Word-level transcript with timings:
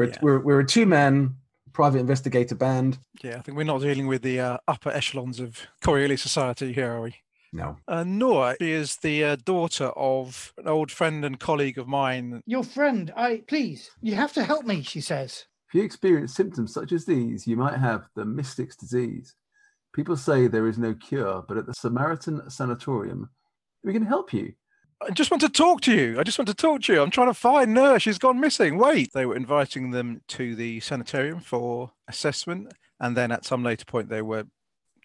We're, 0.00 0.08
Yeah. 0.08 0.18
we're, 0.22 0.38
we're 0.40 0.60
a 0.60 0.66
two 0.66 0.86
man 0.86 1.36
private 1.74 1.98
investigator 1.98 2.54
band. 2.54 2.98
Yeah, 3.22 3.36
I 3.36 3.40
think 3.42 3.56
we're 3.58 3.64
not 3.64 3.82
dealing 3.82 4.06
with 4.06 4.22
the 4.22 4.40
uh, 4.40 4.58
upper 4.66 4.90
echelons 4.90 5.38
of 5.40 5.58
Coriolis 5.82 6.20
society 6.20 6.72
here, 6.72 6.90
are 6.92 7.02
we? 7.02 7.16
No. 7.52 7.76
Uh, 7.86 8.04
Nora 8.04 8.56
is 8.60 8.96
the 9.02 9.24
uh, 9.24 9.36
daughter 9.44 9.86
of 9.88 10.54
an 10.56 10.68
old 10.68 10.90
friend 10.90 11.22
and 11.24 11.38
colleague 11.38 11.76
of 11.78 11.86
mine. 11.86 12.42
Your 12.46 12.64
friend, 12.64 13.12
I 13.14 13.42
please, 13.46 13.90
you 14.00 14.14
have 14.14 14.32
to 14.34 14.42
help 14.44 14.64
me, 14.64 14.82
she 14.82 15.00
says. 15.02 15.44
If 15.68 15.74
you 15.74 15.82
experience 15.82 16.34
symptoms 16.34 16.72
such 16.72 16.92
as 16.92 17.04
these, 17.04 17.46
you 17.46 17.56
might 17.56 17.78
have 17.78 18.08
the 18.16 18.24
mystic's 18.24 18.76
disease. 18.76 19.34
People 19.94 20.16
say 20.16 20.46
there 20.46 20.66
is 20.68 20.78
no 20.78 20.94
cure, 20.94 21.44
but 21.46 21.58
at 21.58 21.66
the 21.66 21.74
Samaritan 21.74 22.48
Sanatorium, 22.48 23.28
we 23.84 23.92
can 23.92 24.06
help 24.06 24.32
you. 24.32 24.52
I 25.02 25.10
just 25.12 25.30
want 25.30 25.40
to 25.40 25.48
talk 25.48 25.80
to 25.82 25.94
you. 25.94 26.20
I 26.20 26.22
just 26.24 26.38
want 26.38 26.48
to 26.48 26.54
talk 26.54 26.82
to 26.82 26.92
you. 26.92 27.00
I'm 27.02 27.10
trying 27.10 27.28
to 27.28 27.34
find 27.34 27.72
Nora. 27.72 27.98
She's 27.98 28.18
gone 28.18 28.38
missing. 28.38 28.76
Wait. 28.76 29.12
They 29.14 29.24
were 29.24 29.36
inviting 29.36 29.92
them 29.92 30.20
to 30.28 30.54
the 30.54 30.80
sanitarium 30.80 31.40
for 31.40 31.92
assessment, 32.06 32.74
and 32.98 33.16
then 33.16 33.32
at 33.32 33.46
some 33.46 33.62
later 33.62 33.86
point, 33.86 34.10
they 34.10 34.20
were 34.20 34.44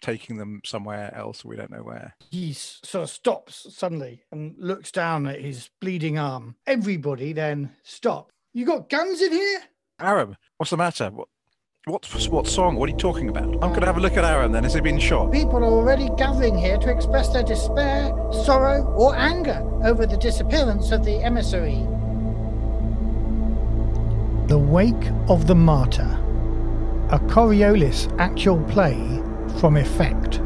taking 0.02 0.36
them 0.36 0.60
somewhere 0.64 1.14
else. 1.14 1.44
We 1.44 1.56
don't 1.56 1.70
know 1.70 1.82
where. 1.82 2.14
He 2.30 2.52
sort 2.52 3.04
of 3.04 3.10
stops 3.10 3.66
suddenly 3.74 4.24
and 4.30 4.54
looks 4.58 4.92
down 4.92 5.26
at 5.26 5.40
his 5.40 5.70
bleeding 5.80 6.18
arm. 6.18 6.56
Everybody 6.66 7.32
then 7.32 7.70
stop. 7.82 8.30
You 8.52 8.66
got 8.66 8.90
guns 8.90 9.22
in 9.22 9.32
here? 9.32 9.60
Aram, 9.98 10.36
what's 10.58 10.70
the 10.70 10.76
matter? 10.76 11.10
What, 11.10 11.28
what, 11.88 12.04
what 12.30 12.48
song? 12.48 12.74
What 12.74 12.88
are 12.88 12.92
you 12.92 12.98
talking 12.98 13.28
about? 13.28 13.44
I'm 13.44 13.60
going 13.60 13.82
to 13.82 13.86
have 13.86 13.96
a 13.96 14.00
look 14.00 14.16
at 14.16 14.24
Aram 14.24 14.50
then. 14.50 14.64
Has 14.64 14.74
he 14.74 14.80
been 14.80 14.98
shot? 14.98 15.30
People 15.30 15.58
are 15.58 15.64
already 15.66 16.10
gathering 16.16 16.58
here 16.58 16.78
to 16.78 16.90
express 16.90 17.28
their 17.28 17.44
despair, 17.44 18.12
sorrow, 18.44 18.82
or 18.98 19.14
anger 19.14 19.62
over 19.84 20.04
the 20.04 20.16
disappearance 20.16 20.90
of 20.90 21.04
the 21.04 21.22
emissary. 21.22 21.76
The 24.48 24.58
Wake 24.58 25.12
of 25.28 25.46
the 25.46 25.54
Martyr, 25.54 26.10
a 27.12 27.20
Coriolis 27.20 28.12
actual 28.18 28.60
play 28.64 28.96
from 29.60 29.76
Effect. 29.76 30.40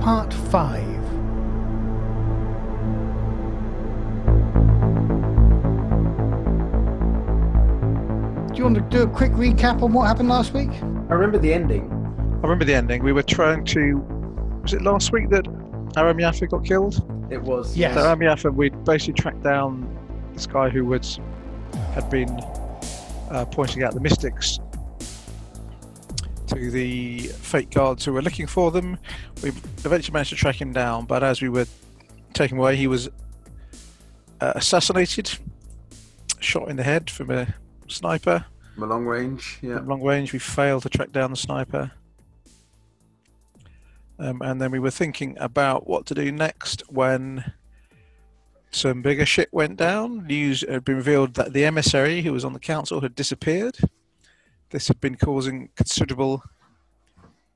Part 0.00 0.32
5. 0.32 0.99
You 8.60 8.64
want 8.64 8.76
to 8.76 8.98
do 8.98 9.02
a 9.04 9.08
quick 9.08 9.32
recap 9.32 9.80
on 9.80 9.90
what 9.94 10.06
happened 10.06 10.28
last 10.28 10.52
week? 10.52 10.70
I 10.70 11.14
remember 11.14 11.38
the 11.38 11.50
ending. 11.50 11.90
I 11.90 12.42
remember 12.42 12.66
the 12.66 12.74
ending. 12.74 13.02
We 13.02 13.14
were 13.14 13.22
trying 13.22 13.64
to. 13.64 13.96
Was 14.60 14.74
it 14.74 14.82
last 14.82 15.12
week 15.12 15.30
that 15.30 15.46
Aram 15.96 16.18
Yaffa 16.18 16.50
got 16.50 16.62
killed? 16.66 17.02
It 17.30 17.40
was. 17.40 17.74
Yes. 17.74 17.94
So 17.94 18.06
Aram 18.06 18.20
Yaffa, 18.20 18.52
we 18.52 18.68
basically 18.68 19.14
tracked 19.14 19.42
down 19.42 19.88
this 20.34 20.46
guy 20.46 20.68
who 20.68 20.84
was 20.84 21.18
had 21.94 22.10
been 22.10 22.28
uh, 23.30 23.46
pointing 23.50 23.82
out 23.82 23.94
the 23.94 24.00
mystics 24.00 24.60
to 26.48 26.70
the 26.70 27.20
fake 27.20 27.70
guards 27.70 28.04
who 28.04 28.12
were 28.12 28.20
looking 28.20 28.46
for 28.46 28.70
them. 28.70 28.98
We 29.42 29.48
eventually 29.86 30.12
managed 30.12 30.30
to 30.30 30.36
track 30.36 30.60
him 30.60 30.74
down, 30.74 31.06
but 31.06 31.22
as 31.22 31.40
we 31.40 31.48
were 31.48 31.66
taking 32.34 32.58
him 32.58 32.60
away, 32.60 32.76
he 32.76 32.88
was 32.88 33.08
uh, 34.42 34.52
assassinated, 34.54 35.30
shot 36.40 36.68
in 36.68 36.76
the 36.76 36.82
head 36.82 37.08
from 37.08 37.30
a 37.30 37.54
sniper. 37.90 38.44
From 38.74 38.88
long 38.88 39.06
range, 39.06 39.58
yeah. 39.62 39.76
At 39.76 39.86
long 39.86 40.02
range, 40.02 40.32
we 40.32 40.38
failed 40.38 40.82
to 40.82 40.88
track 40.88 41.12
down 41.12 41.30
the 41.30 41.36
sniper. 41.36 41.92
Um, 44.18 44.42
and 44.42 44.60
then 44.60 44.70
we 44.70 44.78
were 44.78 44.90
thinking 44.90 45.36
about 45.40 45.86
what 45.86 46.04
to 46.06 46.14
do 46.14 46.30
next 46.30 46.82
when 46.88 47.52
some 48.70 49.02
bigger 49.02 49.26
shit 49.26 49.48
went 49.52 49.76
down. 49.76 50.26
News 50.26 50.62
had 50.68 50.84
been 50.84 50.96
revealed 50.96 51.34
that 51.34 51.52
the 51.52 51.64
emissary 51.64 52.22
who 52.22 52.32
was 52.32 52.44
on 52.44 52.52
the 52.52 52.60
council 52.60 53.00
had 53.00 53.14
disappeared. 53.14 53.78
This 54.70 54.88
had 54.88 55.00
been 55.00 55.16
causing 55.16 55.70
considerable 55.74 56.42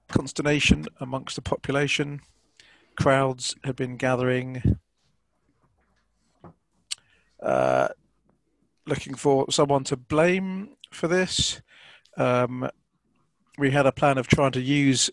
consternation 0.08 0.86
amongst 1.00 1.36
the 1.36 1.42
population. 1.42 2.20
Crowds 2.96 3.54
had 3.64 3.76
been 3.76 3.96
gathering, 3.96 4.78
uh, 7.40 7.88
looking 8.86 9.14
for 9.14 9.46
someone 9.50 9.84
to 9.84 9.96
blame 9.96 10.70
for 10.90 11.08
this. 11.08 11.60
Um, 12.16 12.68
we 13.58 13.70
had 13.70 13.86
a 13.86 13.92
plan 13.92 14.18
of 14.18 14.26
trying 14.26 14.52
to 14.52 14.60
use 14.60 15.10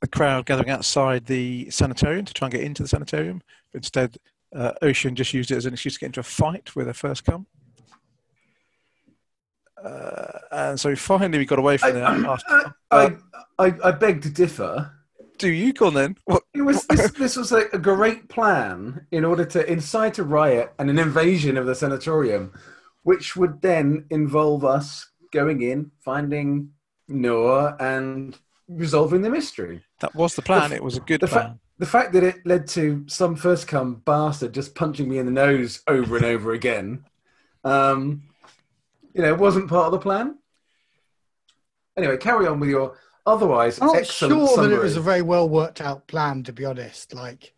the 0.00 0.08
crowd 0.08 0.46
gathering 0.46 0.70
outside 0.70 1.26
the 1.26 1.70
sanitarium 1.70 2.24
to 2.24 2.34
try 2.34 2.46
and 2.46 2.52
get 2.52 2.62
into 2.62 2.82
the 2.82 2.88
sanitarium. 2.88 3.42
Instead, 3.74 4.16
uh, 4.54 4.72
Ocean 4.82 5.14
just 5.14 5.34
used 5.34 5.50
it 5.50 5.56
as 5.56 5.66
an 5.66 5.72
excuse 5.72 5.94
to 5.94 6.00
get 6.00 6.06
into 6.06 6.20
a 6.20 6.24
fight 6.24 6.74
with 6.76 6.86
her 6.86 6.92
Firstcome. 6.92 7.46
Uh, 9.82 10.38
and 10.50 10.80
so 10.80 10.96
finally 10.96 11.38
we 11.38 11.44
got 11.44 11.58
away 11.58 11.76
from 11.76 11.94
that. 11.94 12.24
after- 12.24 12.74
I, 12.90 13.16
I, 13.58 13.74
I 13.84 13.90
beg 13.92 14.22
to 14.22 14.30
differ. 14.30 14.92
Do 15.38 15.50
you 15.50 15.74
go 15.74 15.88
on 15.88 15.94
then? 15.94 16.16
What? 16.24 16.44
It 16.54 16.62
was 16.62 16.86
this, 16.86 17.10
this 17.12 17.36
was 17.36 17.52
a, 17.52 17.66
a 17.74 17.78
great 17.78 18.28
plan 18.28 19.06
in 19.10 19.22
order 19.24 19.44
to 19.44 19.70
incite 19.70 20.18
a 20.18 20.22
riot 20.24 20.72
and 20.78 20.88
an 20.88 20.98
invasion 20.98 21.58
of 21.58 21.66
the 21.66 21.74
sanatorium, 21.74 22.54
which 23.06 23.36
would 23.36 23.62
then 23.62 24.04
involve 24.10 24.64
us 24.64 25.08
going 25.32 25.62
in, 25.62 25.92
finding 26.00 26.68
Noah, 27.06 27.76
and 27.78 28.36
resolving 28.66 29.22
the 29.22 29.30
mystery. 29.30 29.80
That 30.00 30.12
was 30.16 30.34
the 30.34 30.42
plan. 30.42 30.72
It 30.72 30.82
was 30.82 30.96
a 30.96 31.00
good 31.00 31.20
The, 31.20 31.28
plan. 31.28 31.50
fa- 31.50 31.58
the 31.78 31.86
fact 31.86 32.12
that 32.14 32.24
it 32.24 32.44
led 32.44 32.66
to 32.78 33.04
some 33.06 33.36
Firstcome 33.36 34.04
bastard 34.04 34.52
just 34.52 34.74
punching 34.74 35.08
me 35.08 35.18
in 35.18 35.26
the 35.26 35.30
nose 35.30 35.82
over 35.86 36.16
and 36.16 36.24
over 36.24 36.52
again, 36.52 37.04
um, 37.62 38.24
you 39.14 39.22
know, 39.22 39.36
wasn't 39.36 39.68
part 39.68 39.86
of 39.86 39.92
the 39.92 40.00
plan. 40.00 40.38
Anyway, 41.96 42.16
carry 42.16 42.48
on 42.48 42.58
with 42.58 42.70
your 42.70 42.98
otherwise 43.24 43.74
excellent. 43.74 43.90
I'm 43.90 43.94
not 43.94 44.00
excellent 44.02 44.34
sure 44.34 44.48
summary. 44.48 44.70
that 44.70 44.80
it 44.80 44.82
was 44.82 44.96
a 44.96 45.00
very 45.00 45.22
well 45.22 45.48
worked 45.48 45.80
out 45.80 46.08
plan, 46.08 46.42
to 46.42 46.52
be 46.52 46.64
honest. 46.64 47.14
Like, 47.14 47.54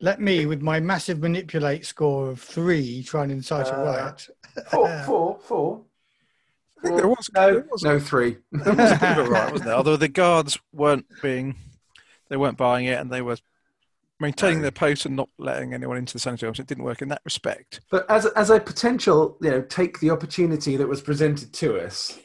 let 0.00 0.20
me, 0.20 0.46
with 0.46 0.62
my 0.62 0.78
massive 0.78 1.18
manipulate 1.18 1.84
score 1.84 2.30
of 2.30 2.40
three, 2.40 3.02
try 3.02 3.24
and 3.24 3.32
incite 3.32 3.66
a 3.66 3.76
Uh, 3.76 3.84
riot. 3.84 4.28
Four, 4.70 5.02
four, 5.06 5.38
four. 5.42 5.82
I 6.78 6.82
think 6.82 6.96
there 6.96 7.08
was, 7.08 7.30
No, 7.34 7.52
there 7.52 7.66
was, 7.70 7.82
no, 7.84 8.00
three. 8.00 8.38
there 8.52 8.74
was 8.74 8.90
a 8.92 8.98
bit 8.98 9.18
of 9.18 9.28
wasn't 9.28 9.64
there? 9.64 9.74
Although 9.74 9.96
the 9.96 10.08
guards 10.08 10.58
weren't 10.72 11.06
being, 11.22 11.54
they 12.28 12.36
weren't 12.36 12.56
buying 12.56 12.86
it, 12.86 13.00
and 13.00 13.10
they 13.10 13.22
were 13.22 13.36
maintaining 14.18 14.62
their 14.62 14.70
post 14.70 15.06
and 15.06 15.14
not 15.14 15.28
letting 15.38 15.74
anyone 15.74 15.96
into 15.96 16.12
the 16.12 16.18
sanitarium. 16.18 16.54
So 16.54 16.62
it 16.62 16.66
didn't 16.66 16.84
work 16.84 17.02
in 17.02 17.08
that 17.08 17.22
respect. 17.24 17.80
But 17.90 18.10
as 18.10 18.26
as 18.26 18.50
a 18.50 18.58
potential, 18.58 19.36
you 19.40 19.50
know, 19.50 19.62
take 19.62 20.00
the 20.00 20.10
opportunity 20.10 20.76
that 20.76 20.88
was 20.88 21.00
presented 21.00 21.52
to 21.54 21.78
us, 21.78 22.18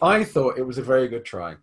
I 0.00 0.24
thought 0.24 0.58
it 0.58 0.66
was 0.66 0.78
a 0.78 0.82
very 0.82 1.08
good 1.08 1.24
try, 1.24 1.56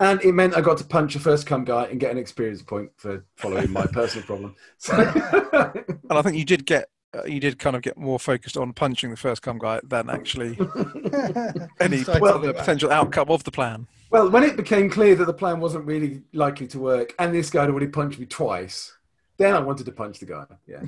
and 0.00 0.22
it 0.22 0.32
meant 0.32 0.56
I 0.56 0.60
got 0.60 0.78
to 0.78 0.84
punch 0.84 1.16
a 1.16 1.18
Firstcome 1.18 1.64
guy 1.64 1.84
and 1.84 2.00
get 2.00 2.10
an 2.10 2.18
experience 2.18 2.62
point 2.62 2.90
for 2.96 3.24
following 3.36 3.70
my 3.72 3.86
personal 3.86 4.26
problem. 4.26 4.54
So, 4.78 4.94
And 4.94 6.18
I 6.18 6.22
think 6.22 6.36
you 6.36 6.44
did 6.44 6.66
get, 6.66 6.88
uh, 7.16 7.24
you 7.24 7.40
did 7.40 7.58
kind 7.58 7.76
of 7.76 7.82
get 7.82 7.96
more 7.96 8.18
focused 8.18 8.56
on 8.56 8.72
punching 8.72 9.10
the 9.10 9.16
Firstcome 9.16 9.58
guy 9.58 9.80
than 9.84 10.10
actually 10.10 10.58
any 11.80 11.98
Inciting 11.98 12.26
other 12.26 12.52
potential 12.52 12.90
outcome 12.90 13.28
of 13.30 13.44
the 13.44 13.50
plan. 13.50 13.86
well, 14.10 14.30
when 14.30 14.42
it 14.42 14.56
became 14.56 14.88
clear 14.90 15.14
that 15.16 15.26
the 15.26 15.34
plan 15.34 15.60
wasn't 15.60 15.84
really 15.86 16.22
likely 16.32 16.66
to 16.68 16.78
work, 16.78 17.14
and 17.18 17.34
this 17.34 17.50
guy 17.50 17.62
had 17.62 17.70
already 17.70 17.86
punched 17.88 18.18
me 18.18 18.26
twice, 18.26 18.92
then 19.36 19.54
I 19.54 19.60
wanted 19.60 19.86
to 19.86 19.92
punch 19.92 20.20
the 20.20 20.26
guy. 20.26 20.44
Yeah. 20.66 20.80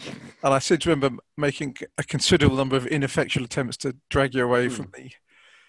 And 0.42 0.54
I 0.54 0.59
seem 0.60 0.78
to 0.78 0.91
remember 0.91 1.22
making 1.37 1.76
a 1.98 2.04
considerable 2.04 2.56
number 2.56 2.76
of 2.76 2.87
ineffectual 2.87 3.44
attempts 3.44 3.76
to 3.78 3.97
drag 4.08 4.34
you 4.34 4.44
away 4.44 4.69
from 4.69 4.93
the 4.94 5.10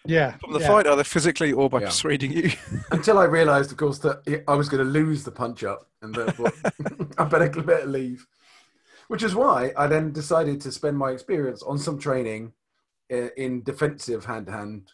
Yeah. 0.06 0.38
from 0.38 0.53
the 0.53 0.59
yeah. 0.59 0.68
fight, 0.68 0.88
either 0.88 1.03
physically 1.03 1.51
or 1.51 1.69
by 1.69 1.79
Yeah. 1.81 1.88
persuading 1.88 2.31
you. 2.34 2.51
Until 2.91 3.18
I 3.18 3.24
realised, 3.25 3.72
of 3.72 3.78
course, 3.78 3.97
that 4.00 4.44
I 4.47 4.53
was 4.53 4.69
going 4.69 4.84
to 4.84 4.89
lose 4.89 5.24
the 5.24 5.31
punch 5.31 5.63
up, 5.63 5.89
and 6.03 6.13
therefore 6.13 6.51
I 7.18 7.24
better, 7.25 7.50
better 7.63 7.88
leave. 7.88 8.28
Which 9.07 9.23
is 9.23 9.35
why 9.35 9.72
I 9.78 9.88
then 9.88 10.12
decided 10.12 10.59
to 10.62 10.72
spend 10.72 10.97
my 10.97 11.12
experience 11.12 11.63
on 11.63 11.78
some 11.78 11.97
training 11.97 12.53
in, 13.09 13.31
in 13.38 13.63
defensive 13.63 14.25
hand-to-hand 14.25 14.91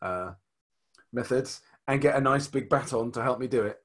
uh, 0.00 0.32
methods 1.12 1.60
and 1.88 2.00
get 2.00 2.16
a 2.16 2.20
nice 2.20 2.46
big 2.46 2.68
baton 2.68 3.10
to 3.12 3.22
help 3.22 3.40
me 3.40 3.48
do 3.48 3.62
it. 3.62 3.82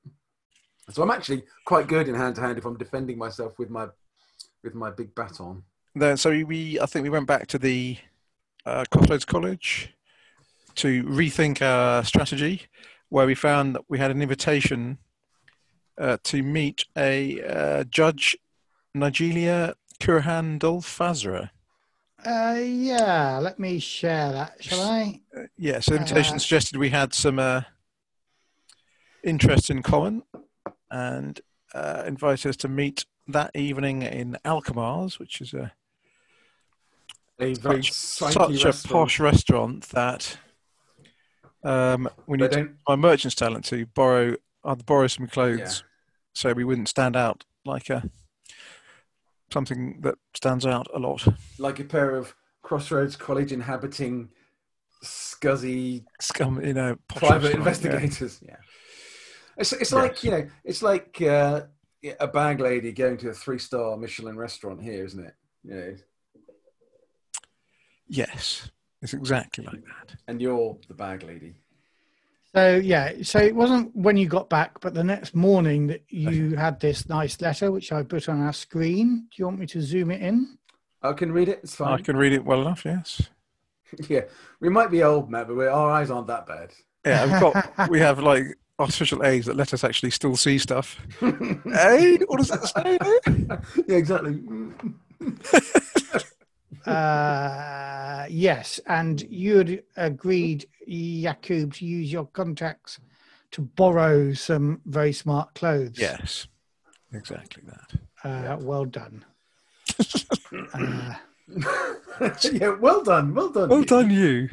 So 0.92 1.02
I'm 1.02 1.12
actually 1.12 1.44
quite 1.66 1.88
good 1.88 2.08
in 2.08 2.16
hand-to-hand 2.16 2.58
if 2.58 2.66
I'm 2.66 2.78
defending 2.78 3.18
myself 3.18 3.58
with 3.58 3.70
my 3.70 3.88
with 4.64 4.76
my 4.76 4.90
big 4.90 5.14
baton. 5.14 5.64
then, 5.96 6.18
so 6.18 6.30
we, 6.46 6.80
I 6.80 6.86
think 6.86 7.04
we 7.04 7.10
went 7.10 7.28
back 7.28 7.48
to 7.48 7.58
the 7.58 7.98
uh, 8.66 8.86
College 8.92 9.94
to 10.76 11.04
rethink 11.04 11.62
our 11.62 12.04
strategy, 12.04 12.64
where 13.10 13.26
we 13.26 13.36
found 13.36 13.76
that 13.76 13.84
we 13.90 14.00
had 14.00 14.10
an 14.10 14.22
invitation 14.22 14.98
uh, 15.98 16.18
to 16.24 16.42
meet 16.42 16.86
a 16.98 17.44
uh, 17.44 17.84
Judge 17.84 18.38
Nigelia 18.96 19.74
Kurhan 20.00 20.60
Dolfazra. 20.60 21.50
Uh, 22.26 22.58
yeah, 22.60 23.38
let 23.40 23.60
me 23.60 23.80
share 23.80 24.32
that, 24.32 24.64
shall 24.64 24.82
I? 24.82 25.20
Yes, 25.58 25.88
the 25.88 25.96
invitation 25.98 26.36
Uh, 26.36 26.40
suggested 26.40 26.78
we 26.78 26.90
had 26.90 27.14
some 27.14 27.38
uh, 27.38 27.62
interest 29.24 29.70
in 29.70 29.82
common 29.84 30.24
and 30.90 31.42
uh, 31.74 32.04
invited 32.06 32.50
us 32.50 32.56
to 32.58 32.68
meet 32.70 33.06
that 33.28 33.52
evening 33.56 34.04
in 34.04 34.38
Alcamar's, 34.46 35.20
which 35.20 35.42
is 35.42 35.54
a 35.54 35.74
A 37.40 37.56
very 37.56 37.84
such, 37.84 38.34
such 38.34 38.64
a 38.64 38.88
posh 38.88 39.20
restaurant 39.20 39.90
that 39.90 40.38
um, 41.64 42.08
we 42.28 42.38
need 42.38 42.52
to 42.52 42.70
my 42.88 42.96
merchant's 42.96 43.36
talent 43.36 43.66
to 43.66 43.86
borrow 43.88 44.36
uh, 44.64 44.76
borrow 44.76 45.08
some 45.08 45.28
clothes 45.28 45.60
Yeah. 45.84 45.90
so 46.34 46.54
we 46.54 46.64
wouldn't 46.64 46.90
stand 46.90 47.16
out 47.16 47.44
like 47.66 47.90
a 47.90 48.10
something 49.54 50.02
that 50.02 50.16
stands 50.36 50.66
out 50.66 50.88
a 50.94 51.00
lot. 51.00 51.26
like 51.60 51.80
a 51.80 51.84
pair 51.86 52.16
of 52.16 52.36
Crossroads 52.64 53.16
College 53.16 53.52
inhabiting 53.54 54.30
scuzzy 55.04 56.04
Scum, 56.20 56.64
you 56.64 56.74
know, 56.74 56.98
private 57.08 57.32
restaurant, 57.32 57.54
yeah. 57.54 57.58
investigators. 57.60 58.40
Yeah. 58.46 58.56
It's, 59.58 59.72
it's 59.74 59.94
like, 59.94 60.14
Yes. 60.16 60.24
you 60.24 60.32
know, 60.32 60.48
it's 60.64 60.82
like 60.82 61.22
uh, 61.22 61.62
a 62.20 62.28
bag 62.28 62.60
lady 62.60 62.92
going 62.92 63.18
to 63.18 63.30
a 63.30 63.34
three 63.34 63.60
star 63.60 63.96
Michelin 63.98 64.38
restaurant 64.38 64.82
here, 64.82 65.06
isn't 65.06 65.24
it? 65.26 65.36
You 65.64 65.74
know, 65.76 65.96
Yes, 68.08 68.70
it's 69.02 69.14
exactly 69.14 69.66
like 69.66 69.82
that. 69.84 70.16
and 70.28 70.42
you're 70.42 70.78
the 70.88 70.94
bag 70.94 71.24
lady. 71.24 71.56
So 72.56 72.76
yeah, 72.76 73.14
so 73.24 73.40
it 73.40 73.56
wasn't 73.56 73.96
when 73.96 74.16
you 74.16 74.28
got 74.28 74.48
back, 74.50 74.80
but 74.80 74.94
the 74.94 75.04
next 75.04 75.34
morning 75.34 75.88
that 75.88 76.04
you 76.10 76.56
had 76.56 76.80
this 76.80 77.10
nice 77.10 77.42
letter, 77.42 77.72
which 77.72 77.92
I 77.92 78.04
put 78.04 78.30
on 78.30 78.42
our 78.42 78.54
screen. 78.54 79.28
Do 79.32 79.36
you 79.38 79.46
want 79.46 79.60
me 79.60 79.66
to 79.68 79.82
zoom 79.82 80.12
it 80.12 80.22
in? 80.22 80.58
I 81.02 81.14
can 81.14 81.32
read 81.32 81.50
it. 81.50 81.62
It's 81.64 81.76
fine. 81.76 82.00
I 82.00 82.02
can 82.02 82.16
read 82.16 82.32
it 82.32 82.46
well 82.46 82.62
enough. 82.62 82.86
Yes. 82.86 83.24
yeah, 84.10 84.22
we 84.60 84.70
might 84.70 84.92
be 84.92 85.02
old, 85.02 85.32
Matt, 85.32 85.48
but 85.48 85.58
we 85.58 85.66
our 85.66 85.90
eyes 85.90 86.12
aren't 86.12 86.28
that 86.28 86.46
bad. 86.46 86.72
Yeah, 87.06 87.26
we've 87.26 87.42
got 87.42 87.90
we 87.90 88.00
have 88.00 88.20
like 88.20 88.56
artificial 88.78 89.26
aids 89.26 89.48
that 89.48 89.56
let 89.56 89.74
us 89.74 89.84
actually 89.84 90.12
still 90.12 90.36
see 90.36 90.60
stuff. 90.60 91.00
hey, 91.20 92.18
what 92.28 92.38
does 92.38 92.52
it 92.52 92.64
say? 92.66 92.98
there? 93.00 93.62
yeah, 93.88 93.98
exactly. 93.98 94.42
Uh, 96.86 98.26
yes, 98.30 98.80
and 98.88 99.22
you 99.30 99.58
had 99.58 99.84
agreed, 99.96 100.66
Yakub, 100.86 101.74
to 101.76 101.86
use 101.86 102.12
your 102.12 102.26
contacts 102.28 103.00
to 103.52 103.62
borrow 103.62 104.34
some 104.34 104.82
very 104.86 105.14
smart 105.14 105.54
clothes. 105.56 105.98
Yes, 106.00 106.48
exactly 107.14 107.64
that. 107.66 108.00
Uh, 108.24 108.58
Well 108.60 108.86
done. 108.86 109.26
uh, 110.74 111.14
yeah, 112.52 112.76
well 112.80 113.04
done, 113.04 113.34
well 113.34 113.50
done. 113.50 113.70
Well 113.70 113.80
you. 113.80 113.86
done, 113.86 114.10
you. 114.12 114.50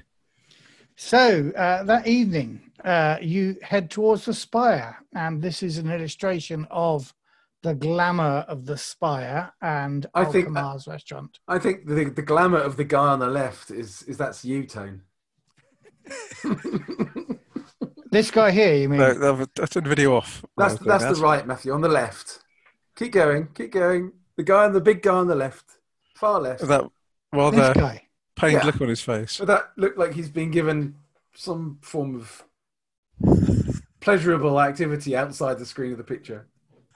So 0.96 1.50
uh, 1.56 1.82
that 1.84 2.06
evening, 2.06 2.60
uh, 2.84 3.16
you 3.22 3.56
head 3.62 3.90
towards 3.90 4.26
the 4.26 4.34
spire, 4.34 4.98
and 5.14 5.40
this 5.40 5.62
is 5.62 5.78
an 5.78 5.90
illustration 5.90 6.66
of 6.70 7.14
the 7.62 7.74
glamour 7.74 8.44
of 8.48 8.64
the 8.66 8.76
spire 8.78 9.52
and 9.60 10.06
I 10.14 10.24
think 10.24 10.46
that- 10.46 10.56
Alcamar's 10.60 10.86
restaurant. 10.88 11.38
I 11.46 11.58
think 11.58 11.86
the 11.86 12.04
the 12.04 12.22
glamour 12.22 12.58
of 12.58 12.76
the 12.76 12.84
guy 12.84 13.08
on 13.08 13.18
the 13.18 13.26
left 13.28 13.70
is 13.70 14.02
is 14.04 14.16
that's 14.16 14.44
you, 14.44 14.64
Tone. 14.66 15.02
This 18.12 18.32
guy 18.32 18.50
here, 18.50 18.74
you 18.74 18.88
mean? 18.88 18.98
No, 18.98 19.12
no, 19.12 19.46
I 19.62 19.66
turned 19.66 19.86
the 19.86 19.88
video 19.88 20.16
off. 20.16 20.44
That's 20.56 20.80
when 20.80 20.90
I 20.90 20.98
that's 20.98 21.16
the 21.16 21.22
right, 21.24 21.46
Matthew, 21.46 21.72
on 21.72 21.80
the 21.80 21.88
left. 21.88 22.40
Keep 22.96 23.12
going, 23.12 23.48
keep 23.54 23.70
going. 23.70 24.10
The 24.36 24.42
guy 24.42 24.64
on 24.64 24.72
the 24.72 24.80
big 24.80 25.00
guy 25.02 25.14
on 25.14 25.28
the 25.28 25.36
left, 25.36 25.64
far 26.16 26.40
left. 26.40 26.58
that. 26.62 26.66
That 26.66 26.82
this 26.82 26.90
rather 27.32 27.72
guy. 27.74 28.08
pained 28.34 28.54
Yeah. 28.54 28.64
look 28.66 28.80
on 28.80 28.88
his 28.88 29.00
face. 29.00 29.38
But 29.38 29.46
that 29.46 29.70
looked 29.76 29.96
like 29.96 30.14
he's 30.14 30.28
been 30.28 30.50
given 30.50 30.96
some 31.34 31.78
form 31.82 32.16
of 32.16 32.42
pleasurable 34.00 34.60
activity 34.60 35.14
outside 35.14 35.60
the 35.60 35.66
screen 35.66 35.92
of 35.92 35.98
the 35.98 36.02
picture. 36.04 36.48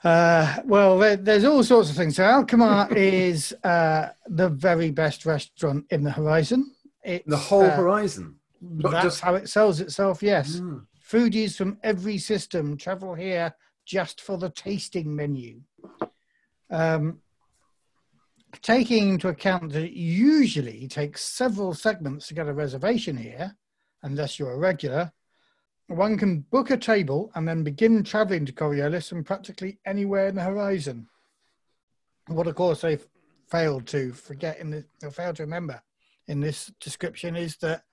Uh, 0.05 0.57
well, 0.65 0.99
there, 0.99 1.15
there's 1.17 1.43
all 1.45 1.63
sorts 1.63 1.89
of 1.89 1.95
things. 1.95 2.15
So 2.15 2.23
Alcamar 2.23 2.87
is 2.95 3.53
uh, 3.63 4.09
the 4.27 4.49
very 4.49 4.91
best 4.91 5.25
restaurant 5.25 5.85
in 5.89 6.03
the 6.03 6.11
horizon. 6.11 6.71
It's, 7.03 7.27
The 7.27 7.35
whole 7.37 7.63
uh, 7.63 7.75
horizon. 7.75 8.35
Not 8.61 8.91
That's 8.91 9.03
just- 9.05 9.21
how 9.21 9.33
it 9.35 9.49
sells 9.49 9.79
itself. 9.81 10.21
Yes, 10.21 10.57
Mm. 10.57 10.85
foodies 11.11 11.55
from 11.57 11.79
every 11.83 12.19
system 12.19 12.77
travel 12.77 13.15
here 13.15 13.53
just 13.85 14.21
for 14.21 14.37
the 14.37 14.49
tasting 14.51 15.15
menu. 15.15 15.61
Um, 16.69 17.19
taking 18.61 19.09
into 19.09 19.27
account 19.29 19.71
that 19.73 19.83
it 19.83 19.93
usually 19.93 20.87
takes 20.87 21.23
several 21.23 21.73
segments 21.73 22.27
to 22.27 22.33
get 22.35 22.47
a 22.47 22.53
reservation 22.53 23.17
here, 23.17 23.55
unless 24.03 24.37
you're 24.39 24.53
a 24.53 24.57
regular, 24.57 25.11
one 25.87 26.17
can 26.17 26.39
book 26.39 26.71
a 26.71 26.77
table 26.77 27.31
and 27.35 27.47
then 27.47 27.63
begin 27.63 28.03
traveling 28.03 28.45
to 28.45 28.51
Coriolis 28.51 29.09
from 29.09 29.23
practically 29.23 29.79
anywhere 29.85 30.27
in 30.27 30.35
the 30.35 30.43
horizon. 30.43 31.07
What, 32.27 32.47
of 32.47 32.55
course, 32.55 32.81
they've 32.81 33.05
failed 33.49 33.85
to 33.87 34.11
forget 34.13 34.59
in 34.59 34.71
the, 34.71 34.85
or 35.03 35.11
failed 35.11 35.35
to 35.37 35.43
remember 35.43 35.81
in 36.27 36.39
this 36.39 36.71
description 36.79 37.35
is 37.35 37.57
that 37.57 37.83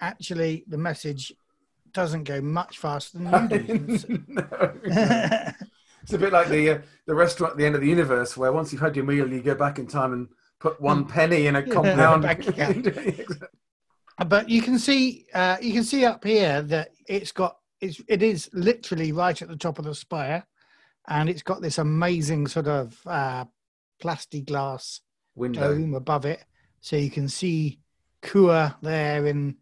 actually 0.00 0.64
the 0.68 0.78
message 0.78 1.32
doesn't 1.92 2.24
go 2.24 2.40
much 2.40 2.78
faster 2.78 3.18
than 3.18 3.50
you 3.50 3.78
do. 3.78 4.24
No, 4.28 4.72
no. 4.84 5.52
It's 6.02 6.14
a 6.14 6.18
bit 6.18 6.32
like 6.32 6.48
the 6.48 6.70
uh, 6.70 6.78
the 7.06 7.14
restaurant 7.14 7.52
at 7.52 7.58
the 7.58 7.64
end 7.64 7.76
of 7.76 7.80
the 7.80 7.86
universe, 7.86 8.36
where 8.36 8.52
once 8.52 8.72
you've 8.72 8.82
had 8.82 8.96
your 8.96 9.04
meal, 9.04 9.32
you 9.32 9.40
go 9.40 9.54
back 9.54 9.78
in 9.78 9.86
time 9.86 10.12
and 10.12 10.26
put 10.58 10.80
one 10.80 11.04
penny 11.04 11.46
in 11.46 11.54
a 11.54 11.62
compound. 11.62 12.24
but 14.26 14.48
you 14.48 14.62
can 14.62 14.80
see 14.80 15.26
uh, 15.32 15.58
you 15.60 15.72
can 15.72 15.84
see 15.84 16.04
up 16.04 16.24
here 16.24 16.60
that 16.62 16.88
it's 17.06 17.32
got 17.32 17.56
it's 17.80 18.00
it 18.08 18.22
is 18.22 18.48
literally 18.52 19.12
right 19.12 19.40
at 19.40 19.48
the 19.48 19.56
top 19.56 19.78
of 19.78 19.84
the 19.84 19.94
spire 19.94 20.44
and 21.08 21.28
it's 21.28 21.42
got 21.42 21.60
this 21.60 21.78
amazing 21.78 22.46
sort 22.46 22.68
of 22.68 22.98
uh 23.06 23.44
plastiglass 24.02 25.00
Window. 25.34 25.74
dome 25.74 25.94
above 25.94 26.24
it 26.24 26.44
so 26.80 26.96
you 26.96 27.10
can 27.10 27.28
see 27.28 27.80
Kua 28.22 28.76
there 28.82 29.26
in 29.26 29.56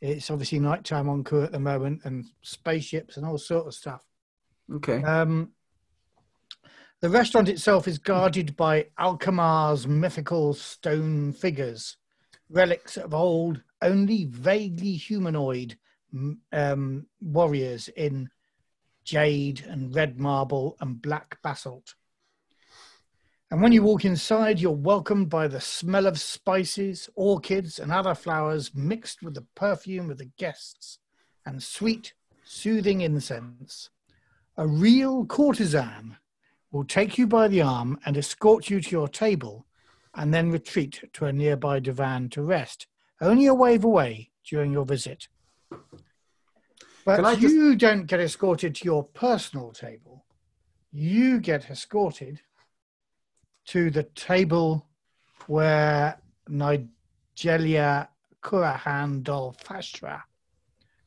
it's 0.00 0.30
obviously 0.30 0.58
nighttime 0.58 1.08
on 1.08 1.24
Kua 1.24 1.44
at 1.44 1.52
the 1.52 1.58
moment 1.58 2.02
and 2.04 2.24
spaceships 2.42 3.16
and 3.16 3.24
all 3.26 3.38
sort 3.38 3.66
of 3.66 3.74
stuff 3.74 4.04
Okay. 4.72 5.02
um, 5.02 5.50
the 7.00 7.10
restaurant 7.10 7.50
itself 7.50 7.86
is 7.86 7.98
guarded 7.98 8.56
by 8.56 8.86
Alcamar's 8.98 9.86
mythical 9.86 10.54
stone 10.54 11.34
figures, 11.34 11.98
relics 12.48 12.96
of 12.96 13.12
old, 13.12 13.62
only 13.82 14.24
vaguely 14.24 14.92
humanoid 14.92 15.76
um, 16.52 17.06
warriors 17.20 17.88
in 17.88 18.30
jade 19.04 19.64
and 19.68 19.94
red 19.94 20.18
marble 20.18 20.76
and 20.80 21.00
black 21.02 21.38
basalt. 21.42 21.94
And 23.50 23.62
when 23.62 23.72
you 23.72 23.82
walk 23.82 24.04
inside, 24.04 24.58
you're 24.58 24.72
welcomed 24.72 25.28
by 25.28 25.46
the 25.48 25.60
smell 25.60 26.06
of 26.06 26.18
spices, 26.18 27.08
orchids, 27.14 27.78
and 27.78 27.92
other 27.92 28.14
flowers 28.14 28.74
mixed 28.74 29.22
with 29.22 29.34
the 29.34 29.46
perfume 29.54 30.10
of 30.10 30.18
the 30.18 30.30
guests 30.38 30.98
and 31.46 31.62
sweet, 31.62 32.14
soothing 32.44 33.02
incense 33.02 33.90
a 34.56 34.66
real 34.66 35.24
courtesan 35.26 36.16
will 36.70 36.84
take 36.84 37.18
you 37.18 37.26
by 37.26 37.48
the 37.48 37.62
arm 37.62 37.98
and 38.06 38.16
escort 38.16 38.70
you 38.70 38.80
to 38.80 38.90
your 38.90 39.08
table 39.08 39.66
and 40.14 40.32
then 40.32 40.50
retreat 40.50 41.02
to 41.12 41.26
a 41.26 41.32
nearby 41.32 41.80
divan 41.80 42.28
to 42.28 42.42
rest, 42.42 42.86
only 43.20 43.46
a 43.46 43.54
wave 43.54 43.84
away 43.84 44.30
during 44.48 44.72
your 44.72 44.84
visit. 44.84 45.28
But 47.04 47.24
I 47.24 47.34
just- 47.34 47.54
you 47.54 47.76
don't 47.76 48.06
get 48.06 48.20
escorted 48.20 48.74
to 48.76 48.84
your 48.84 49.04
personal 49.04 49.72
table. 49.72 50.24
You 50.90 51.40
get 51.40 51.70
escorted 51.70 52.40
to 53.66 53.90
the 53.90 54.04
table 54.04 54.88
where 55.46 56.18
Nigelia 56.48 58.08
Kurahan 58.42 59.22
Dol 59.22 59.54
Fashra, 59.62 60.22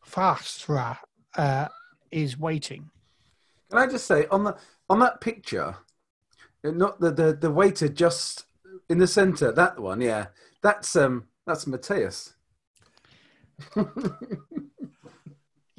Fastra 0.05 0.97
uh, 1.35 1.67
is 2.11 2.37
waiting. 2.37 2.89
Can 3.69 3.79
I 3.79 3.87
just 3.87 4.05
say 4.05 4.25
on 4.27 4.43
the 4.43 4.57
on 4.89 4.99
that 4.99 5.19
picture, 5.19 5.75
uh, 6.63 6.71
not 6.71 6.99
the 6.99 7.11
the, 7.11 7.33
the 7.33 7.51
waiter 7.51 7.87
just 7.89 8.45
in 8.89 8.97
the 8.97 9.07
centre, 9.07 9.51
that 9.51 9.79
one, 9.79 10.01
yeah, 10.01 10.27
that's 10.61 10.95
um 10.95 11.27
that's 11.45 11.65
Mattias. 11.65 12.33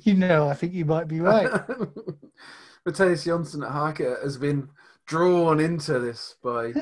You 0.08 0.14
know, 0.14 0.49
I 0.49 0.54
think 0.54 0.75
you 0.75 0.85
might 0.85 1.08
be 1.08 1.20
right. 1.20 1.50
Mattias 2.87 3.25
Johnsson 3.25 3.62
Haake 3.62 4.23
has 4.23 4.37
been 4.38 4.68
drawn 5.06 5.58
into 5.61 5.99
this 5.99 6.37
by 6.42 6.73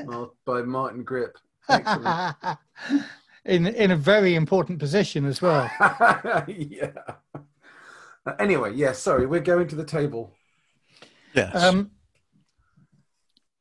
by 0.45 0.61
Martin 0.61 1.03
Grip. 1.03 1.37
In 3.45 3.65
in 3.65 3.91
a 3.91 3.95
very 3.95 4.35
important 4.35 4.77
position 4.77 5.25
as 5.25 5.41
well. 5.41 5.69
yeah. 6.47 6.91
Anyway, 8.39 8.73
yeah, 8.75 8.91
sorry, 8.91 9.25
we're 9.25 9.39
going 9.39 9.69
to 9.69 9.75
the 9.75 9.85
table. 9.85 10.33
Yes. 11.33 11.55
Um, 11.55 11.91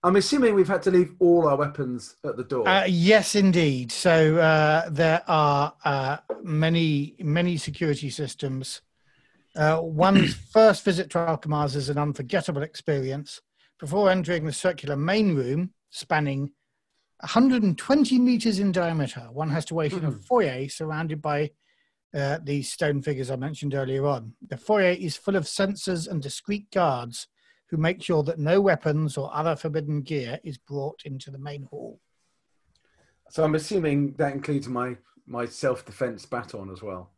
I'm 0.06 0.14
assuming 0.14 0.54
we've 0.54 0.68
had 0.68 0.82
to 0.82 0.92
leave 0.92 1.14
all 1.18 1.48
our 1.48 1.56
weapons 1.56 2.14
at 2.24 2.36
the 2.36 2.44
door. 2.44 2.68
uh, 2.68 2.84
yes, 2.88 3.34
indeed. 3.34 3.90
So 3.90 4.36
uh, 4.36 4.88
there 4.88 5.20
are 5.26 5.74
uh, 5.84 6.18
many 6.44 7.16
many 7.18 7.56
security 7.56 8.08
systems. 8.10 8.82
Uh, 9.56 9.80
one's 9.82 10.34
first 10.52 10.84
visit 10.84 11.10
to 11.10 11.18
Alcamar's 11.18 11.74
is 11.74 11.88
an 11.88 11.98
unforgettable 11.98 12.62
experience. 12.62 13.40
Before 13.80 14.08
entering 14.08 14.44
the 14.46 14.52
circular 14.52 14.94
main 14.96 15.34
room, 15.34 15.72
spanning 15.90 16.52
120 17.20 18.18
meters 18.20 18.60
in 18.60 18.70
diameter. 18.70 19.28
One 19.32 19.50
has 19.50 19.64
to 19.66 19.74
wait 19.74 19.92
in 19.92 20.04
a 20.04 20.12
Mhm. 20.12 20.24
foyer 20.24 20.68
surrounded 20.68 21.20
by 21.20 21.50
uh, 22.14 22.38
these 22.44 22.72
stone 22.72 23.02
figures 23.02 23.30
I 23.30 23.36
mentioned 23.36 23.74
earlier 23.74 24.06
on. 24.06 24.34
The 24.48 24.56
foyer 24.56 24.92
is 24.92 25.16
full 25.16 25.34
of 25.36 25.44
sensors 25.44 26.06
and 26.08 26.22
discreet 26.22 26.70
guards 26.70 27.26
who 27.68 27.76
make 27.76 28.02
sure 28.02 28.22
that 28.22 28.38
no 28.38 28.60
weapons 28.60 29.16
or 29.16 29.34
other 29.34 29.56
forbidden 29.56 30.02
gear 30.02 30.38
is 30.44 30.58
brought 30.58 31.02
into 31.04 31.30
the 31.30 31.38
main 31.38 31.64
hall. 31.64 32.00
So 33.30 33.42
I'm 33.42 33.54
assuming 33.54 34.12
that 34.18 34.32
includes 34.32 34.68
my 34.68 34.96
my 35.26 35.46
self 35.46 35.84
defense 35.84 36.24
baton 36.24 36.70
as 36.70 36.82
well. 36.82 37.10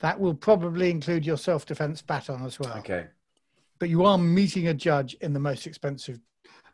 That 0.00 0.18
will 0.18 0.34
probably 0.34 0.90
include 0.90 1.24
your 1.24 1.36
self 1.36 1.64
defense 1.66 2.02
baton 2.02 2.44
as 2.44 2.58
well. 2.58 2.76
Okay. 2.78 3.06
But 3.78 3.88
you 3.88 4.04
are 4.04 4.18
meeting 4.18 4.68
a 4.68 4.74
judge 4.74 5.14
in 5.20 5.32
the 5.32 5.40
most 5.40 5.66
expensive. 5.66 6.20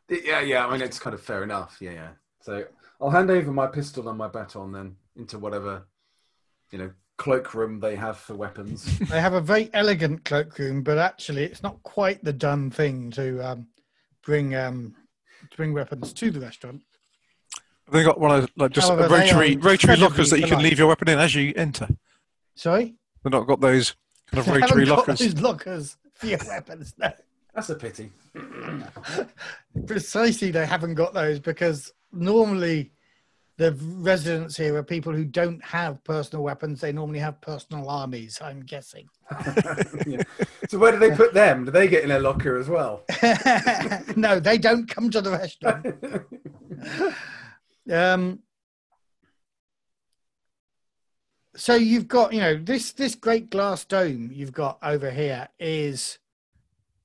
Yeah, 0.09 0.41
yeah. 0.41 0.67
I 0.67 0.73
mean, 0.73 0.83
it's 0.83 0.99
kind 0.99 1.15
of 1.15 1.21
fair 1.21 1.43
enough. 1.43 1.77
Yeah, 1.81 1.93
yeah. 1.93 2.09
So 2.41 2.65
I'll 3.01 3.11
hand 3.11 3.31
over 3.31 3.53
my 3.53 3.67
pistol 3.67 4.09
and 4.09 4.19
my 4.19 4.29
baton 4.29 4.73
then 4.73 4.97
into 5.17 5.39
whatever, 5.39 5.87
you 6.71 6.79
know, 6.79 6.91
cloakroom 7.21 7.81
they 7.81 7.97
have 7.97 8.17
for 8.17 8.35
weapons. 8.35 8.99
They 9.11 9.21
have 9.21 9.35
a 9.35 9.43
very 9.43 9.69
elegant 9.75 10.25
cloakroom, 10.25 10.83
but 10.83 10.97
actually, 10.97 11.45
it's 11.45 11.63
not 11.63 11.83
quite 11.83 12.25
the 12.25 12.33
done 12.33 12.71
thing 12.71 13.11
to 13.11 13.39
um, 13.47 13.67
bring 14.25 14.55
um, 14.55 14.95
to 15.51 15.57
bring 15.57 15.75
weapons 15.75 16.15
to 16.15 16.31
the 16.31 16.41
restaurant. 16.41 16.81
They 17.93 18.03
got 18.05 18.19
one 18.19 18.31
of 18.39 18.51
like 18.57 18.71
just 18.73 18.89
However, 18.89 19.15
rotary 19.15 19.57
rotary 19.57 19.97
lockers 19.97 20.31
that 20.31 20.41
you 20.41 20.47
can 20.47 20.63
leave 20.63 20.79
your 20.79 20.89
weapon 20.89 21.11
in 21.11 21.19
as 21.19 21.35
you 21.35 21.53
enter. 21.57 21.89
Sorry, 22.55 22.95
They've 23.23 23.33
not 23.33 23.47
got 23.47 23.61
those 23.61 23.95
kind 24.31 24.39
of 24.41 24.47
They 24.55 24.61
rotary 24.61 24.69
haven't 24.69 24.85
got 24.87 24.99
lockers. 24.99 25.19
those 25.19 25.41
lockers 25.43 25.97
for 26.15 26.27
your 26.27 26.39
weapons. 26.49 26.95
No. 26.97 27.13
That's 27.55 27.69
a 27.69 27.75
pity. 27.75 28.13
Precisely, 29.87 30.51
they 30.53 30.65
haven't 30.65 30.95
got 30.95 31.13
those 31.13 31.39
because 31.39 31.93
normally 32.13 32.93
the 33.61 33.77
residents 33.99 34.57
here 34.57 34.75
are 34.77 34.83
people 34.83 35.13
who 35.13 35.23
don't 35.23 35.63
have 35.63 36.03
personal 36.03 36.43
weapons. 36.43 36.81
They 36.81 36.93
normally 36.93 37.19
have 37.19 37.43
personal 37.43 37.91
armies. 37.91 38.41
I'm 38.43 38.61
guessing. 38.61 39.07
Yeah. 40.07 40.23
So 40.71 40.79
where 40.79 40.93
do 40.93 40.99
they 40.99 41.15
put 41.15 41.35
them? 41.35 41.67
Do 41.67 41.71
they 41.71 41.87
get 41.87 42.03
in 42.03 42.11
a 42.11 42.19
locker 42.19 42.57
as 42.57 42.69
well? 42.69 43.05
no, 44.17 44.41
they 44.41 44.57
don't 44.57 44.89
come 44.89 45.11
to 45.11 45.21
the 45.21 45.31
restaurant. 45.31 45.87
Um, 47.91 48.41
so 51.57 51.75
you've 51.75 52.07
got, 52.07 52.33
you 52.33 52.41
know, 52.41 52.57
this 52.57 52.93
this 52.93 53.17
great 53.17 53.51
glass 53.51 53.85
dome 53.85 54.31
you've 54.33 54.53
got 54.53 54.79
over 54.83 55.11
here 55.11 55.49
is 55.59 56.19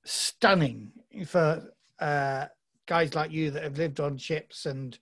stunning 0.04 0.92
for 1.26 1.72
uh, 1.98 2.46
guys 2.86 3.14
like 3.14 3.32
you 3.32 3.50
that 3.50 3.64
have 3.64 3.78
lived 3.78 3.98
on 3.98 4.16
ships, 4.16 4.66
and 4.66 4.96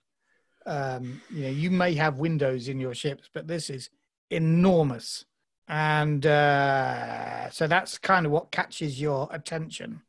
um, 0.65 1.21
you 1.29 1.43
know, 1.43 1.49
you 1.49 1.71
may 1.71 1.93
have 1.93 2.17
windows 2.17 2.67
in 2.67 2.79
your 2.79 2.93
ships, 2.93 3.29
but 3.33 3.47
this 3.47 3.69
is 3.69 3.89
enormous, 4.29 5.25
and 5.67 6.25
uh, 6.25 7.49
so 7.49 7.67
that's 7.67 7.97
kind 7.97 8.25
of 8.25 8.31
what 8.31 8.51
catches 8.51 8.99
your 8.99 9.27
attention. 9.31 10.01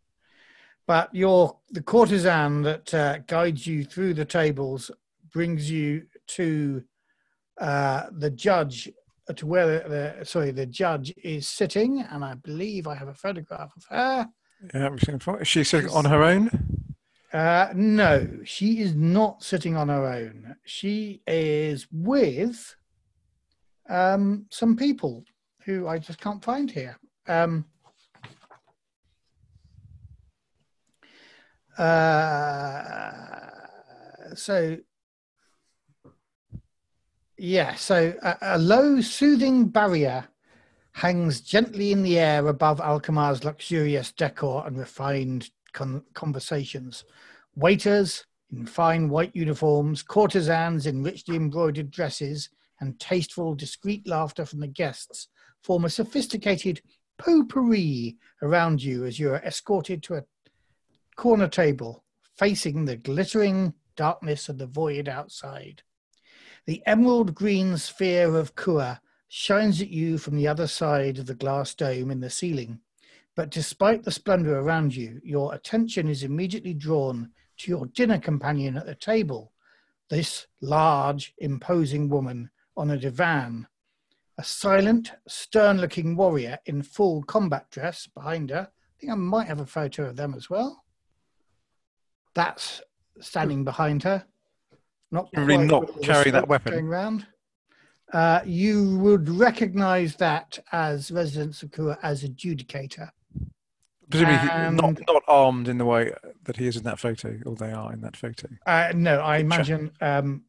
But 0.86 1.14
your 1.14 1.58
the 1.70 1.82
courtesan 1.82 2.62
that 2.62 2.94
uh, 2.94 3.18
guides 3.26 3.66
you 3.66 3.84
through 3.84 4.14
the 4.14 4.24
tables 4.24 4.90
brings 5.32 5.70
you 5.70 6.06
to 6.28 6.82
uh, 7.60 8.04
the 8.12 8.30
judge 8.30 8.90
uh, 9.28 9.32
to 9.34 9.46
where 9.46 9.66
the 9.66 10.24
sorry 10.24 10.52
the 10.52 10.66
judge 10.66 11.12
is 11.22 11.48
sitting, 11.48 12.00
and 12.00 12.24
I 12.24 12.34
believe 12.34 12.86
I 12.86 12.94
have 12.94 13.08
a 13.08 13.14
photograph 13.14 13.72
of 13.76 13.84
her. 13.90 14.28
Yeah, 14.72 14.86
everything 14.86 15.18
fine. 15.18 15.40
Is 15.40 15.48
she 15.48 15.64
sitting 15.64 15.90
on 15.90 16.06
her 16.06 16.22
own? 16.22 16.85
Uh, 17.36 17.70
no, 17.74 18.26
she 18.44 18.80
is 18.80 18.94
not 18.94 19.42
sitting 19.42 19.76
on 19.76 19.90
her 19.90 20.06
own. 20.06 20.56
She 20.64 21.20
is 21.26 21.86
with 21.92 22.74
um, 23.90 24.46
some 24.48 24.74
people 24.74 25.22
who 25.66 25.86
I 25.86 25.98
just 25.98 26.18
can't 26.18 26.42
find 26.42 26.70
here. 26.70 26.98
Um, 27.28 27.66
uh, 31.76 33.20
so, 34.34 34.78
yeah, 37.36 37.74
so 37.74 38.14
a, 38.22 38.36
a 38.40 38.58
low, 38.58 39.02
soothing 39.02 39.68
barrier 39.68 40.26
hangs 40.92 41.42
gently 41.42 41.92
in 41.92 42.02
the 42.02 42.18
air 42.18 42.46
above 42.46 42.80
Alcamar's 42.80 43.44
luxurious 43.44 44.10
decor 44.10 44.66
and 44.66 44.78
refined 44.78 45.50
con- 45.76 46.02
conversations. 46.14 47.04
Waiters 47.54 48.24
in 48.50 48.66
fine 48.66 49.08
white 49.08 49.34
uniforms, 49.36 50.02
courtesans 50.02 50.86
in 50.86 51.02
richly 51.02 51.36
embroidered 51.36 51.90
dresses, 51.90 52.48
and 52.80 52.98
tasteful, 52.98 53.54
discreet 53.54 54.06
laughter 54.08 54.44
from 54.44 54.60
the 54.60 54.66
guests 54.66 55.28
form 55.62 55.84
a 55.84 55.90
sophisticated 55.90 56.80
potpourri 57.18 58.16
around 58.42 58.82
you 58.82 59.04
as 59.04 59.18
you 59.18 59.30
are 59.30 59.42
escorted 59.44 60.02
to 60.02 60.14
a 60.14 60.24
corner 61.16 61.48
table 61.48 62.04
facing 62.38 62.84
the 62.84 62.96
glittering 62.96 63.72
darkness 63.96 64.48
of 64.48 64.58
the 64.58 64.66
void 64.66 65.08
outside. 65.08 65.82
The 66.66 66.82
emerald 66.86 67.34
green 67.34 67.76
sphere 67.78 68.36
of 68.36 68.54
Kua 68.54 69.00
shines 69.28 69.80
at 69.80 69.88
you 69.88 70.18
from 70.18 70.36
the 70.36 70.48
other 70.48 70.66
side 70.66 71.18
of 71.18 71.26
the 71.26 71.34
glass 71.34 71.74
dome 71.74 72.10
in 72.10 72.20
the 72.20 72.30
ceiling. 72.30 72.80
But 73.36 73.50
despite 73.50 74.02
the 74.02 74.10
splendor 74.10 74.58
around 74.58 74.96
you, 74.96 75.20
your 75.22 75.54
attention 75.54 76.08
is 76.08 76.22
immediately 76.22 76.72
drawn 76.72 77.30
to 77.58 77.70
your 77.70 77.86
dinner 77.86 78.18
companion 78.18 78.78
at 78.78 78.86
the 78.86 78.94
table, 78.94 79.52
this 80.08 80.46
large, 80.62 81.34
imposing 81.38 82.08
woman 82.08 82.50
on 82.78 82.90
a 82.90 82.98
divan. 82.98 83.66
A 84.38 84.44
silent, 84.44 85.12
stern 85.28 85.78
looking 85.78 86.16
warrior 86.16 86.58
in 86.64 86.82
full 86.82 87.22
combat 87.22 87.70
dress 87.70 88.06
behind 88.06 88.50
her. 88.50 88.68
I 88.70 89.00
think 89.00 89.12
I 89.12 89.16
might 89.16 89.48
have 89.48 89.60
a 89.60 89.66
photo 89.66 90.06
of 90.06 90.16
them 90.16 90.34
as 90.34 90.48
well. 90.48 90.84
That's 92.34 92.82
standing 93.20 93.64
behind 93.64 94.02
her. 94.02 94.24
Not 95.10 95.30
quite 95.32 95.60
not 95.60 96.02
carrying 96.02 96.32
that 96.32 96.48
weapon. 96.48 96.72
Going 96.72 96.88
round. 96.88 97.26
Uh, 98.12 98.40
you 98.44 98.98
would 98.98 99.28
recognize 99.28 100.16
that 100.16 100.58
as 100.72 101.10
residents 101.10 101.62
of 101.62 101.72
Kua 101.72 101.98
as 102.02 102.24
adjudicator. 102.24 103.10
Presumably 104.10 104.38
he- 104.38 104.70
not 104.76 105.00
not 105.06 105.22
armed 105.26 105.68
in 105.68 105.78
the 105.78 105.84
way 105.84 106.12
that 106.44 106.56
he 106.56 106.66
is 106.66 106.76
in 106.76 106.84
that 106.84 106.98
photo, 106.98 107.38
or 107.44 107.56
they 107.56 107.72
are 107.72 107.92
in 107.92 108.00
that 108.02 108.16
photo. 108.16 108.48
Uh, 108.66 108.92
no, 108.94 109.20
I 109.20 109.38
imagine 109.38 109.90
um, 110.00 110.44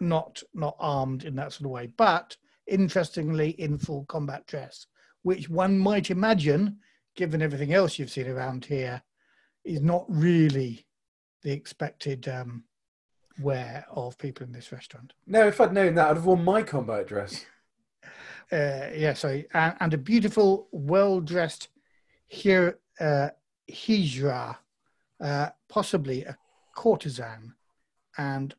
not 0.00 0.42
not 0.54 0.76
armed 0.78 1.24
in 1.24 1.36
that 1.36 1.52
sort 1.52 1.66
of 1.66 1.70
way, 1.70 1.86
but 1.96 2.36
interestingly 2.66 3.50
in 3.50 3.78
full 3.78 4.04
combat 4.06 4.46
dress, 4.46 4.86
which 5.22 5.48
one 5.48 5.78
might 5.78 6.10
imagine, 6.10 6.78
given 7.14 7.42
everything 7.42 7.72
else 7.72 7.98
you've 7.98 8.10
seen 8.10 8.26
around 8.26 8.64
here, 8.64 9.02
is 9.64 9.80
not 9.80 10.04
really 10.08 10.86
the 11.42 11.52
expected 11.52 12.26
um, 12.26 12.64
wear 13.38 13.84
of 13.90 14.16
people 14.18 14.46
in 14.46 14.52
this 14.52 14.72
restaurant. 14.72 15.12
no, 15.26 15.46
if 15.46 15.60
I'd 15.60 15.72
known 15.72 15.94
that, 15.96 16.08
I'd 16.10 16.16
have 16.16 16.26
worn 16.26 16.42
my 16.44 16.62
combat 16.62 17.06
dress. 17.06 17.44
Uh, 18.52 18.90
yeah, 18.94 19.14
sorry, 19.14 19.46
and, 19.54 19.74
and 19.80 19.94
a 19.94 19.98
beautiful, 19.98 20.68
well-dressed 20.70 21.68
here 22.28 22.78
uh, 23.00 23.28
hijra, 23.70 24.56
uh, 25.20 25.48
possibly 25.68 26.24
a 26.24 26.36
courtesan, 26.74 27.54
and 28.18 28.54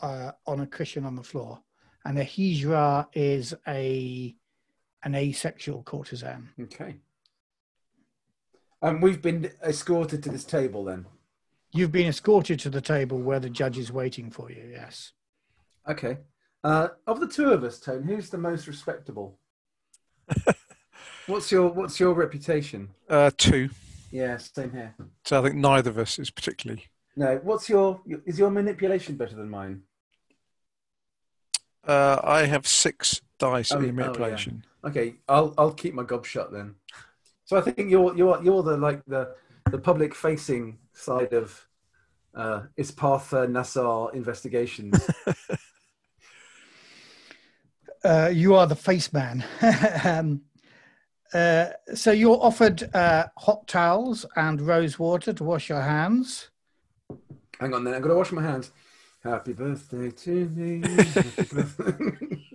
uh, 0.00 0.32
on 0.46 0.60
a 0.60 0.66
cushion 0.66 1.04
on 1.04 1.16
the 1.16 1.22
floor. 1.22 1.60
And 2.04 2.18
a 2.18 2.24
hijra 2.24 3.06
is 3.12 3.54
a 3.66 4.34
an 5.04 5.14
asexual 5.14 5.82
courtesan. 5.82 6.48
Okay. 6.60 6.96
And 8.80 9.02
we've 9.02 9.22
been 9.22 9.50
escorted 9.64 10.22
to 10.24 10.30
this 10.30 10.44
table 10.44 10.84
then. 10.84 11.06
You've 11.72 11.92
been 11.92 12.08
escorted 12.08 12.60
to 12.60 12.70
the 12.70 12.80
table 12.80 13.18
where 13.18 13.40
the 13.40 13.50
judge 13.50 13.78
is 13.78 13.92
waiting 13.92 14.30
for 14.30 14.50
you. 14.50 14.68
Yes. 14.72 15.12
Okay. 15.88 16.18
Uh, 16.64 16.88
of 17.06 17.20
the 17.20 17.26
two 17.26 17.50
of 17.50 17.64
us, 17.64 17.80
Tone, 17.80 18.04
who's 18.04 18.30
the 18.30 18.38
most 18.38 18.66
respectable? 18.66 19.38
what's 21.26 21.50
your 21.52 21.68
What's 21.68 21.98
your 22.00 22.14
reputation? 22.14 22.88
Uh, 23.08 23.30
two. 23.36 23.70
Yeah, 24.10 24.36
same 24.36 24.72
here. 24.72 24.94
So 25.24 25.40
I 25.40 25.42
think 25.42 25.56
neither 25.56 25.90
of 25.90 25.98
us 25.98 26.18
is 26.18 26.30
particularly. 26.30 26.86
No, 27.16 27.40
what's 27.42 27.68
your 27.68 28.00
is 28.26 28.38
your 28.38 28.50
manipulation 28.50 29.16
better 29.16 29.34
than 29.34 29.48
mine? 29.50 29.82
Uh, 31.86 32.20
I 32.22 32.46
have 32.46 32.66
six 32.66 33.20
dice 33.38 33.72
Oh, 33.72 33.78
in 33.78 33.82
oh, 33.82 33.86
yeah. 33.86 33.92
manipulation. 33.92 34.64
Okay, 34.84 35.16
I'll 35.28 35.54
I'll 35.58 35.72
keep 35.72 35.94
my 35.94 36.04
gob 36.04 36.26
shut 36.26 36.52
then. 36.52 36.74
So 37.44 37.56
I 37.56 37.60
think 37.60 37.90
you're 37.90 38.16
you're 38.16 38.42
you're 38.42 38.62
the 38.62 38.76
like 38.76 39.04
the 39.06 39.34
the 39.70 39.78
public 39.78 40.14
facing 40.14 40.78
side 40.92 41.32
of 41.32 41.66
uh, 42.34 42.62
Ispatha 42.78 43.46
Nassar 43.48 44.14
investigations. 44.14 44.94
Uh, 48.04 48.28
you 48.32 48.56
are 48.56 48.66
the 48.66 48.74
face 48.74 49.12
man. 49.12 49.44
um, 50.04 50.42
uh, 51.32 51.70
so 51.94 52.12
you're 52.12 52.42
offered 52.42 52.94
uh, 52.94 53.24
hot 53.38 53.66
towels 53.66 54.26
and 54.36 54.60
rose 54.60 54.98
water 54.98 55.32
to 55.32 55.44
wash 55.44 55.68
your 55.68 55.82
hands. 55.82 56.50
Hang 57.58 57.74
on, 57.74 57.84
then 57.84 57.94
I've 57.94 58.02
got 58.02 58.08
to 58.08 58.16
wash 58.16 58.32
my 58.32 58.42
hands. 58.42 58.72
Happy 59.22 59.52
birthday 59.52 60.10
to 60.10 60.48
me. 60.48 60.78
Birthday. 60.80 62.38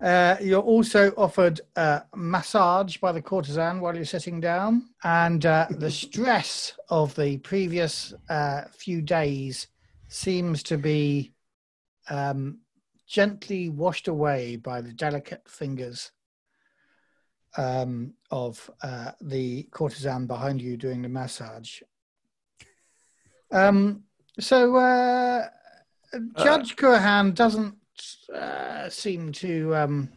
Uh, 0.00 0.36
you're 0.40 0.62
also 0.62 1.12
offered 1.18 1.60
a 1.76 2.02
massage 2.16 2.96
by 2.96 3.12
the 3.12 3.20
courtesan 3.20 3.80
while 3.80 3.94
you're 3.94 4.06
sitting 4.06 4.40
down, 4.40 4.88
and 5.04 5.44
uh, 5.44 5.66
the 5.70 5.90
stress 5.90 6.72
of 6.88 7.14
the 7.16 7.36
previous 7.38 8.14
uh, 8.30 8.62
few 8.70 9.02
days 9.02 9.66
seems 10.08 10.62
to 10.62 10.78
be 10.78 11.32
um, 12.08 12.58
gently 13.06 13.68
washed 13.68 14.08
away 14.08 14.56
by 14.56 14.80
the 14.80 14.92
delicate 14.92 15.46
fingers 15.46 16.10
um, 17.56 18.14
of 18.30 18.70
uh, 18.82 19.12
the 19.20 19.64
courtesan 19.70 20.26
behind 20.26 20.60
you 20.60 20.76
doing 20.76 21.02
the 21.02 21.08
massage. 21.08 21.82
Um, 23.50 24.04
so, 24.38 24.76
uh, 24.76 25.48
Judge 26.38 26.76
Kurahan 26.76 27.34
doesn't 27.34 27.74
uh, 28.34 28.88
seem 28.88 29.32
to 29.32 29.74
um, 29.74 30.08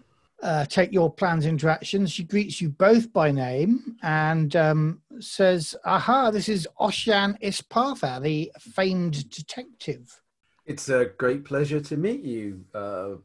uh, 0.41 0.65
take 0.65 0.91
your 0.91 1.11
plans 1.11 1.45
into 1.45 1.69
action. 1.69 2.05
She 2.05 2.23
greets 2.23 2.61
you 2.61 2.69
both 2.69 3.11
by 3.13 3.31
name 3.31 3.97
and 4.03 4.55
um, 4.55 5.01
says, 5.19 5.75
Aha, 5.85 6.31
this 6.31 6.49
is 6.49 6.67
Oshan 6.79 7.39
Ispartha, 7.41 8.21
the 8.21 8.51
famed 8.59 9.29
detective. 9.29 10.21
it's 10.65 10.89
a 10.89 11.05
great 11.17 11.43
pleasure 11.45 11.81
to 11.81 11.97
meet 11.97 12.23
you. 12.23 12.65
Uh, 12.73 13.15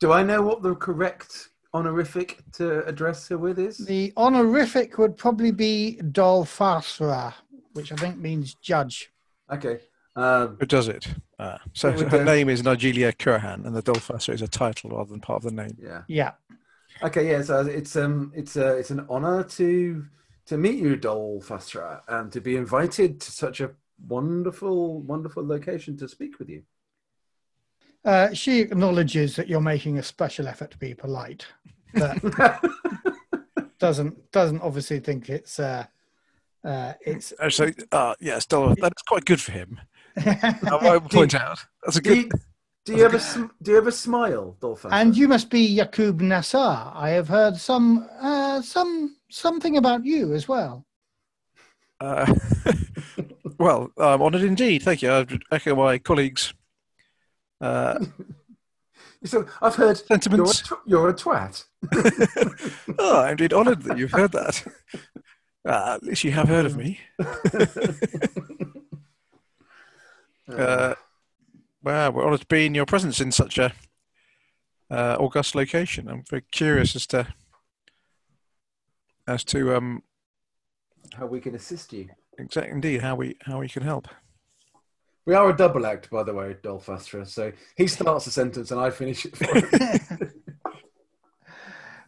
do 0.00 0.12
I 0.12 0.22
know 0.22 0.42
what 0.42 0.62
the 0.62 0.74
correct 0.74 1.48
honorific 1.78 2.38
to 2.52 2.84
address 2.86 3.28
her 3.28 3.38
with 3.38 3.58
is? 3.58 3.78
The 3.78 4.12
honorific 4.16 4.98
would 4.98 5.16
probably 5.16 5.52
be 5.52 5.98
Dolphasra, 6.02 7.34
which 7.72 7.92
I 7.92 7.96
think 7.96 8.18
means 8.18 8.54
judge. 8.54 9.12
Okay. 9.50 9.80
Uh, 10.16 10.48
Who 10.58 10.66
does 10.66 10.88
it? 10.88 11.06
Ah, 11.38 11.60
so 11.72 11.92
her 11.92 12.18
the- 12.18 12.24
name 12.24 12.48
is 12.48 12.62
Nigelia 12.62 13.12
Kurahan, 13.12 13.64
and 13.64 13.74
the 13.76 13.82
Dolphasser 13.82 14.32
is 14.32 14.42
a 14.42 14.48
title 14.48 14.90
rather 14.90 15.10
than 15.10 15.20
part 15.20 15.44
of 15.44 15.50
the 15.50 15.56
name. 15.62 15.76
yeah. 15.80 16.02
Yeah. 16.08 16.32
Okay. 17.02 17.30
Yeah. 17.30 17.42
So 17.42 17.60
it's 17.60 17.94
um 17.94 18.32
it's 18.34 18.56
uh, 18.56 18.74
it's 18.80 18.90
an 18.90 19.06
honor 19.08 19.44
to 19.58 20.04
to 20.46 20.56
meet 20.58 20.78
you, 20.84 20.96
Dol 20.96 21.40
Fastra, 21.48 22.02
and 22.08 22.32
to 22.32 22.40
be 22.40 22.56
invited 22.56 23.20
to 23.20 23.30
such 23.30 23.60
a 23.60 23.70
wonderful 24.08 25.00
wonderful 25.02 25.46
location 25.46 25.96
to 25.98 26.08
speak 26.08 26.38
with 26.40 26.48
you. 26.48 26.62
Uh, 28.08 28.32
she 28.32 28.60
acknowledges 28.60 29.36
that 29.36 29.48
you're 29.48 29.60
making 29.60 29.98
a 29.98 30.02
special 30.02 30.48
effort 30.48 30.70
to 30.70 30.78
be 30.78 30.94
polite, 30.94 31.44
but 31.92 32.18
doesn't 33.78 34.32
doesn't 34.32 34.62
obviously 34.62 34.98
think 34.98 35.28
it's 35.28 35.60
uh, 35.60 35.84
uh, 36.64 36.94
it's. 37.04 37.34
Actually, 37.38 37.74
uh, 37.92 38.14
yes, 38.18 38.46
Dol- 38.46 38.74
that's 38.80 39.02
quite 39.02 39.26
good 39.26 39.42
for 39.42 39.52
him. 39.52 39.78
I 40.16 40.78
won't 40.80 41.12
point 41.12 41.34
out. 41.34 41.58
That's 41.84 41.98
a 41.98 42.00
do 42.00 42.14
you, 42.14 42.28
good. 42.30 42.40
do 42.86 42.96
you 42.96 43.04
ever 43.04 43.18
sm- 43.18 43.52
do 43.60 43.72
you 43.72 43.76
ever 43.76 43.90
smile, 43.90 44.56
Dol 44.58 44.74
Fastra? 44.74 44.98
and 44.98 45.14
you 45.14 45.28
must 45.28 45.50
be 45.50 45.60
Yakub 45.60 46.22
Nassar. 46.22 46.90
I 46.96 47.10
have 47.10 47.28
heard 47.28 47.58
some 47.58 48.08
uh, 48.22 48.62
some 48.62 49.16
something 49.28 49.76
about 49.76 50.06
you 50.06 50.32
as 50.32 50.48
well. 50.48 50.86
Uh, 52.00 52.32
well, 53.58 53.90
I'm 53.98 54.22
honoured 54.22 54.44
indeed. 54.44 54.82
Thank 54.82 55.02
you. 55.02 55.12
I 55.12 55.26
echo 55.52 55.76
my 55.76 55.98
colleagues' 55.98 56.54
uh, 57.60 57.98
So 59.24 59.46
I've 59.60 59.74
heard 59.74 59.84
you're 59.86 59.92
a, 59.92 59.96
sentiments. 59.96 60.60
tw- 60.62 60.72
you're 60.86 61.08
a 61.08 61.14
twat. 61.14 61.64
oh, 63.00 63.20
I'm 63.22 63.32
indeed 63.32 63.52
honoured 63.52 63.82
that 63.82 63.98
you've 63.98 64.12
heard 64.12 64.30
that. 64.32 64.64
Uh, 65.66 65.94
at 65.96 66.02
least 66.04 66.22
you 66.22 66.30
have 66.30 66.46
heard 66.48 66.66
of 66.66 66.76
me. 66.76 67.00
Uh, 70.48 70.94
wow, 71.82 72.10
we're 72.10 72.24
honoured 72.24 72.40
to 72.40 72.46
be 72.46 72.64
in 72.66 72.74
your 72.74 72.86
presence 72.86 73.20
in 73.20 73.32
such 73.32 73.58
a 73.58 73.72
uh, 74.90 75.16
august 75.18 75.54
location. 75.54 76.08
I'm 76.08 76.22
very 76.30 76.42
curious 76.52 76.96
as 76.96 77.06
to 77.08 77.26
as 79.26 79.44
to 79.44 79.76
um, 79.76 80.02
How 81.14 81.26
we 81.26 81.40
can 81.40 81.54
assist 81.54 81.92
you. 81.92 82.08
exactly 82.38 82.72
indeed 82.72 83.02
how 83.02 83.14
we 83.16 83.36
how 83.42 83.58
we 83.60 83.68
can 83.68 83.82
help. 83.82 84.08
We 85.28 85.34
are 85.34 85.50
a 85.50 85.54
double 85.54 85.84
act, 85.84 86.08
by 86.08 86.22
the 86.22 86.32
way, 86.32 86.56
Dolphastra. 86.62 87.26
So 87.26 87.52
he 87.76 87.86
starts 87.86 88.26
a 88.26 88.30
sentence 88.30 88.70
and 88.70 88.80
I 88.80 88.88
finish 88.88 89.26
it 89.26 89.36
for 89.36 89.58
him. 89.58 90.32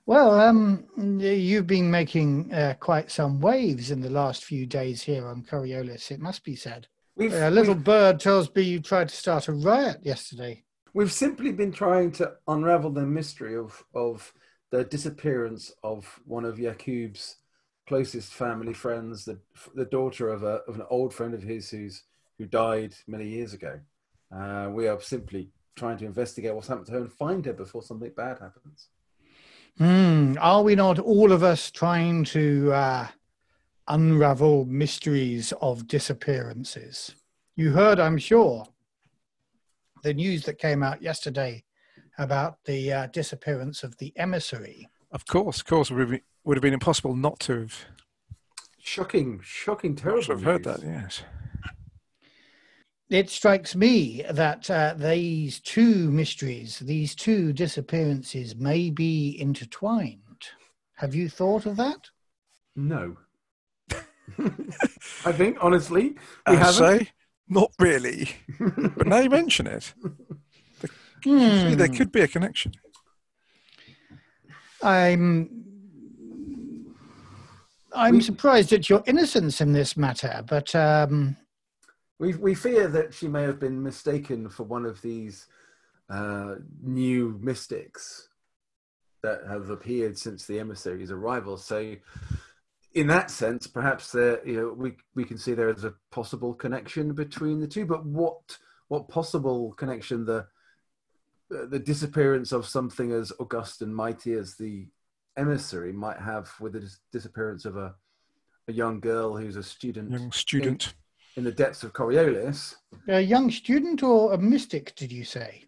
Well, 0.06 0.40
um, 0.40 0.86
you've 1.20 1.68
been 1.68 1.88
making 1.88 2.52
uh, 2.52 2.74
quite 2.80 3.12
some 3.12 3.38
waves 3.38 3.92
in 3.92 4.00
the 4.00 4.10
last 4.10 4.44
few 4.44 4.66
days 4.66 5.02
here 5.02 5.28
on 5.28 5.44
Coriolis. 5.44 6.10
It 6.10 6.18
must 6.18 6.42
be 6.42 6.56
said. 6.56 6.88
We've, 7.14 7.32
A 7.32 7.48
little 7.48 7.76
bird 7.76 8.18
tells 8.18 8.52
me 8.52 8.62
you 8.62 8.80
tried 8.80 9.10
to 9.10 9.14
start 9.14 9.46
a 9.46 9.52
riot 9.52 9.98
yesterday. 10.02 10.64
we've 10.94 11.12
simply 11.12 11.52
been 11.52 11.70
trying 11.70 12.10
to 12.12 12.32
unravel 12.48 12.90
the 12.90 13.06
mystery 13.06 13.56
of, 13.56 13.84
of 13.94 14.32
the 14.72 14.82
disappearance 14.82 15.70
of 15.84 16.18
one 16.24 16.44
of 16.44 16.56
Yakub's 16.56 17.36
closest 17.86 18.32
family 18.32 18.72
friends, 18.72 19.24
the, 19.26 19.38
the 19.76 19.84
daughter 19.84 20.28
of, 20.30 20.42
a, 20.42 20.62
of 20.66 20.74
an 20.74 20.86
old 20.90 21.14
friend 21.14 21.34
of 21.34 21.42
his 21.44 21.70
who's, 21.70 22.02
who 22.40 22.46
died 22.46 22.94
many 23.06 23.28
years 23.28 23.52
ago. 23.52 23.78
Uh, 24.34 24.70
we 24.72 24.88
are 24.88 24.98
simply 25.02 25.50
trying 25.76 25.98
to 25.98 26.06
investigate 26.06 26.54
what's 26.54 26.68
happened 26.68 26.86
to 26.86 26.92
her 26.92 26.98
and 27.00 27.12
find 27.12 27.44
her 27.44 27.52
before 27.52 27.82
something 27.82 28.10
bad 28.16 28.38
happens. 28.38 28.88
Hmm. 29.76 30.36
Are 30.40 30.62
we 30.62 30.74
not 30.74 30.98
all 30.98 31.32
of 31.32 31.42
us 31.42 31.70
trying 31.70 32.24
to 32.24 32.72
uh, 32.72 33.06
unravel 33.88 34.64
mysteries 34.64 35.52
of 35.60 35.86
disappearances? 35.86 37.14
You 37.56 37.72
heard, 37.72 38.00
I'm 38.00 38.16
sure, 38.16 38.66
the 40.02 40.14
news 40.14 40.44
that 40.46 40.58
came 40.58 40.82
out 40.82 41.02
yesterday 41.02 41.62
about 42.16 42.56
the 42.64 42.90
uh, 42.90 43.06
disappearance 43.08 43.82
of 43.82 43.98
the 43.98 44.14
emissary. 44.16 44.88
Of 45.12 45.26
course, 45.26 45.60
of 45.60 45.66
course, 45.66 45.90
it 45.90 45.94
would 45.94 46.00
have 46.00 46.10
been, 46.10 46.20
would 46.44 46.56
have 46.56 46.62
been 46.62 46.72
impossible 46.72 47.14
not 47.14 47.38
to 47.40 47.60
have, 47.60 47.84
Shocking, 48.82 49.40
shocking, 49.42 49.94
terrible. 49.94 50.22
to 50.22 50.26
terrible. 50.28 50.44
have 50.44 50.52
heard 50.52 50.64
that. 50.64 50.82
Yes. 50.86 51.22
It 53.10 53.28
strikes 53.28 53.74
me 53.74 54.24
that 54.30 54.70
uh, 54.70 54.94
these 54.96 55.58
two 55.60 56.10
mysteries, 56.12 56.78
these 56.78 57.14
two 57.16 57.52
disappearances, 57.52 58.54
may 58.54 58.88
be 58.90 59.36
intertwined. 59.40 60.20
Have 60.94 61.12
you 61.14 61.28
thought 61.28 61.66
of 61.66 61.76
that? 61.76 62.08
No. 62.76 63.16
I 64.38 65.32
think, 65.32 65.58
honestly, 65.60 66.14
I 66.46 66.52
we 66.52 66.56
haven't. 66.58 66.74
say, 67.00 67.08
not 67.48 67.72
really. 67.80 68.30
but 68.60 69.06
now 69.08 69.18
you 69.18 69.28
mention 69.30 69.66
it, 69.66 69.92
Hmm. 71.24 71.74
there 71.74 71.88
could 71.88 72.10
be 72.12 72.20
a 72.22 72.28
connection. 72.28 72.72
I'm 74.82 75.50
I'm 77.92 78.20
surprised 78.22 78.72
at 78.72 78.88
your 78.88 79.02
innocence 79.06 79.60
in 79.60 79.72
this 79.72 79.96
matter, 79.98 80.42
but 80.48 80.74
um, 80.74 81.36
We, 82.20 82.34
we 82.34 82.54
fear 82.54 82.86
that 82.86 83.14
she 83.14 83.28
may 83.28 83.42
have 83.42 83.58
been 83.58 83.82
mistaken 83.82 84.50
for 84.50 84.64
one 84.64 84.84
of 84.84 85.00
these 85.00 85.46
uh, 86.10 86.56
new 86.82 87.38
mystics 87.40 88.28
that 89.22 89.40
have 89.48 89.70
appeared 89.70 90.18
since 90.18 90.44
the 90.44 90.60
emissary's 90.60 91.10
arrival. 91.10 91.56
So, 91.56 91.96
in 92.92 93.06
that 93.06 93.30
sense, 93.30 93.66
perhaps 93.66 94.12
there, 94.12 94.46
you 94.46 94.56
know, 94.60 94.74
we 94.76 94.96
we 95.14 95.24
can 95.24 95.38
see 95.38 95.54
there 95.54 95.70
is 95.70 95.84
a 95.84 95.94
possible 96.10 96.52
connection 96.52 97.14
between 97.14 97.58
the 97.58 97.66
two. 97.66 97.86
But 97.86 98.04
what 98.04 98.58
what 98.88 99.08
possible 99.08 99.72
connection 99.72 100.26
the 100.26 100.46
uh, 101.54 101.66
the 101.70 101.78
disappearance 101.78 102.52
of 102.52 102.66
something 102.66 103.12
as 103.12 103.32
august 103.40 103.80
and 103.80 103.96
mighty 103.96 104.34
as 104.34 104.56
the 104.56 104.88
emissary 105.38 105.92
might 105.92 106.18
have 106.18 106.52
with 106.60 106.74
the 106.74 106.80
dis- 106.80 107.00
disappearance 107.12 107.64
of 107.64 107.78
a 107.78 107.94
a 108.68 108.72
young 108.72 109.00
girl 109.00 109.36
who's 109.36 109.56
a 109.56 109.62
student 109.62 110.10
Young 110.10 110.32
student. 110.32 110.94
In 111.36 111.44
the 111.44 111.52
depths 111.52 111.82
of 111.82 111.92
Coriolis. 111.92 112.74
a 113.08 113.20
young 113.20 113.50
student 113.50 114.02
or 114.02 114.32
a 114.32 114.38
mystic, 114.38 114.94
did 114.96 115.12
you 115.12 115.24
say? 115.24 115.64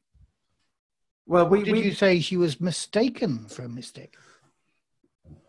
Well, 1.27 1.48
we, 1.48 1.62
did 1.62 1.72
we 1.72 1.83
you 1.85 1.92
say 1.92 2.20
she 2.20 2.37
was 2.37 2.61
mistaken 2.61 3.46
for 3.48 3.62
a 3.62 3.68
mystic? 3.68 4.14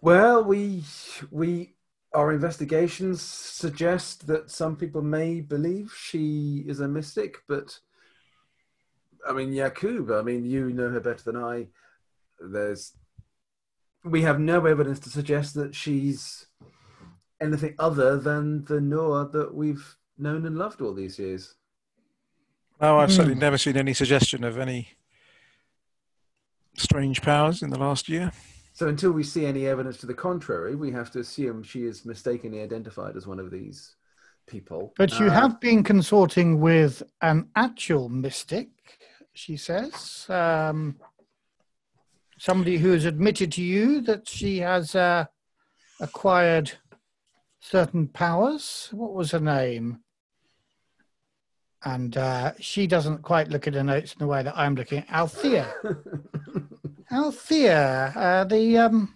well 0.04 0.44
we 0.44 0.84
we 1.32 1.74
our 2.14 2.32
investigations 2.32 3.22
suggest 3.22 4.28
that 4.28 4.52
some 4.52 4.76
people 4.76 5.02
may 5.02 5.42
believe 5.42 5.92
she 5.98 6.64
is 6.68 6.80
a 6.80 6.88
mystic, 6.88 7.38
but 7.48 7.80
I 9.28 9.34
mean 9.34 9.52
Yakub, 9.52 10.12
I 10.12 10.22
mean 10.22 10.46
you 10.46 10.72
know 10.72 10.90
her 10.90 11.00
better 11.00 11.24
than 11.24 11.38
I. 11.38 11.68
There's 12.40 12.94
we 14.04 14.22
have 14.22 14.40
no 14.40 14.66
evidence 14.66 15.00
to 15.00 15.10
suggest 15.10 15.56
that 15.56 15.74
she's 15.74 16.46
anything 17.42 17.74
other 17.80 18.18
than 18.18 18.66
the 18.66 18.82
Noah 18.82 19.30
that 19.32 19.56
we've 19.56 19.96
known 20.18 20.46
and 20.46 20.58
loved 20.58 20.82
all 20.82 20.94
these 20.94 21.20
years. 21.20 21.56
No, 22.82 23.00
I've 23.00 23.12
certainly 23.12 23.36
Hmm. 23.36 23.40
never 23.42 23.58
seen 23.58 23.78
any 23.78 23.94
suggestion 23.94 24.44
of 24.44 24.58
any 24.58 24.90
strange 26.78 27.22
powers 27.22 27.62
in 27.62 27.70
the 27.70 27.80
last 27.80 28.10
year. 28.10 28.32
So 28.74 28.88
until 28.88 29.12
we 29.12 29.24
see 29.24 29.46
any 29.46 29.68
evidence 29.68 29.98
to 29.98 30.08
the 30.08 30.14
contrary, 30.16 30.76
we 30.76 30.92
have 30.92 31.12
to 31.12 31.20
assume 31.20 31.62
she 31.62 31.84
is 31.86 32.06
mistakenly 32.06 32.62
identified 32.62 33.16
as 33.16 33.28
one 33.28 33.40
of 33.40 33.52
these 33.52 33.96
people. 34.48 34.94
But 34.98 35.20
you 35.20 35.28
Uh, 35.28 35.32
have 35.32 35.60
been 35.60 35.84
consorting 35.84 36.60
with 36.60 37.04
an 37.22 37.50
actual 37.56 38.10
mystic, 38.10 38.70
she 39.34 39.56
says. 39.58 40.26
Um, 40.30 41.00
somebody 42.40 42.78
who 42.80 42.92
has 42.92 43.06
admitted 43.06 43.52
to 43.54 43.62
you 43.62 44.02
that 44.02 44.28
she 44.28 44.58
has 44.58 44.96
uh, 44.96 45.26
acquired 46.00 46.72
certain 47.60 48.08
powers. 48.08 48.90
What 48.92 49.14
was 49.14 49.32
her 49.32 49.40
name? 49.40 50.03
And 51.86 52.16
uh, 52.16 52.54
she 52.60 52.88
doesn't 52.88 53.22
quite 53.24 53.50
look 53.50 53.68
at 53.68 53.74
her 53.74 53.84
notes 53.84 54.14
in 54.14 54.20
the 54.20 54.28
way 54.28 54.42
that 54.44 54.58
I'm 54.58 54.76
looking. 54.76 55.04
Althea. 55.12 55.74
Althea, 57.12 58.14
uh, 58.16 58.44
the 58.46 58.78
um, 58.78 59.14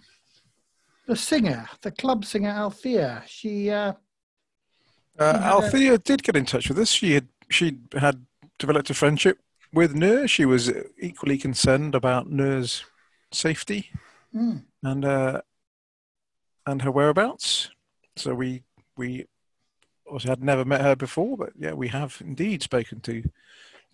the 1.06 1.16
singer, 1.16 1.66
the 1.80 1.90
club 1.90 2.24
singer 2.24 2.50
Althea. 2.50 3.22
She 3.26 3.70
uh, 3.70 3.94
Uh, 5.18 5.38
Yeah. 5.40 5.50
Althea 5.50 5.98
did 5.98 6.22
get 6.22 6.36
in 6.36 6.44
touch 6.44 6.68
with 6.68 6.78
us. 6.78 6.90
She 6.90 7.14
had 7.14 7.28
she 7.50 7.78
had 7.98 8.24
developed 8.58 8.90
a 8.90 8.94
friendship 8.94 9.38
with 9.72 9.94
Nur. 9.94 10.28
She 10.28 10.44
was 10.44 10.70
equally 11.00 11.38
concerned 11.38 11.94
about 11.94 12.30
Nur's 12.30 12.84
safety 13.32 13.90
mm, 14.34 14.62
and 14.82 15.04
uh, 15.04 15.40
and 16.66 16.82
her 16.82 16.90
whereabouts. 16.92 17.70
So 18.16 18.34
we 18.34 18.62
we 18.96 19.26
also 20.10 20.28
had 20.28 20.42
never 20.42 20.64
met 20.64 20.80
her 20.80 20.96
before, 20.96 21.36
but 21.36 21.50
yeah, 21.58 21.72
we 21.72 21.88
have 21.88 22.20
indeed 22.20 22.62
spoken 22.62 23.00
to 23.00 23.22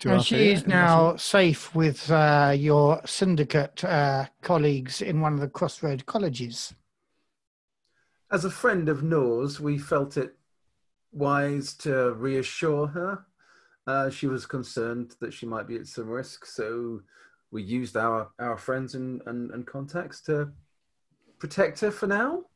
to 0.01 0.13
and 0.13 0.25
she 0.25 0.51
is 0.51 0.67
now 0.67 1.15
safe 1.17 1.75
with 1.75 2.11
uh, 2.11 2.53
your 2.57 3.01
syndicate 3.05 3.85
uh, 3.85 4.27
colleagues 4.43 5.01
in 5.01 5.21
one 5.21 5.35
of 5.35 5.41
the 5.41 5.49
Crossroad 5.49 6.05
colleges. 6.07 6.75
As 8.33 8.45
a 8.45 8.51
friend 8.51 8.89
of 8.89 9.03
Noor's, 9.03 9.61
we 9.61 9.79
felt 9.79 10.17
it 10.17 10.35
wise 11.13 11.75
to 11.75 12.13
reassure 12.15 12.89
her. 12.89 13.25
Uh, 13.87 14.11
she 14.11 14.27
was 14.27 14.47
concerned 14.47 15.15
that 15.21 15.33
she 15.33 15.47
might 15.47 15.69
be 15.69 15.77
at 15.77 15.87
some 15.87 16.09
risk, 16.09 16.45
so 16.45 17.01
we 17.53 17.63
used 17.63 17.97
our, 17.97 18.31
our 18.41 18.57
friends 18.57 18.97
and, 18.97 19.23
and, 19.27 19.53
and 19.53 19.67
contacts 19.67 20.21
to 20.23 20.51
protect 21.39 21.79
her 21.81 21.93
for 21.93 22.09
now, 22.09 22.31
And 22.31 22.39
is 22.39 22.41
it 22.41 22.54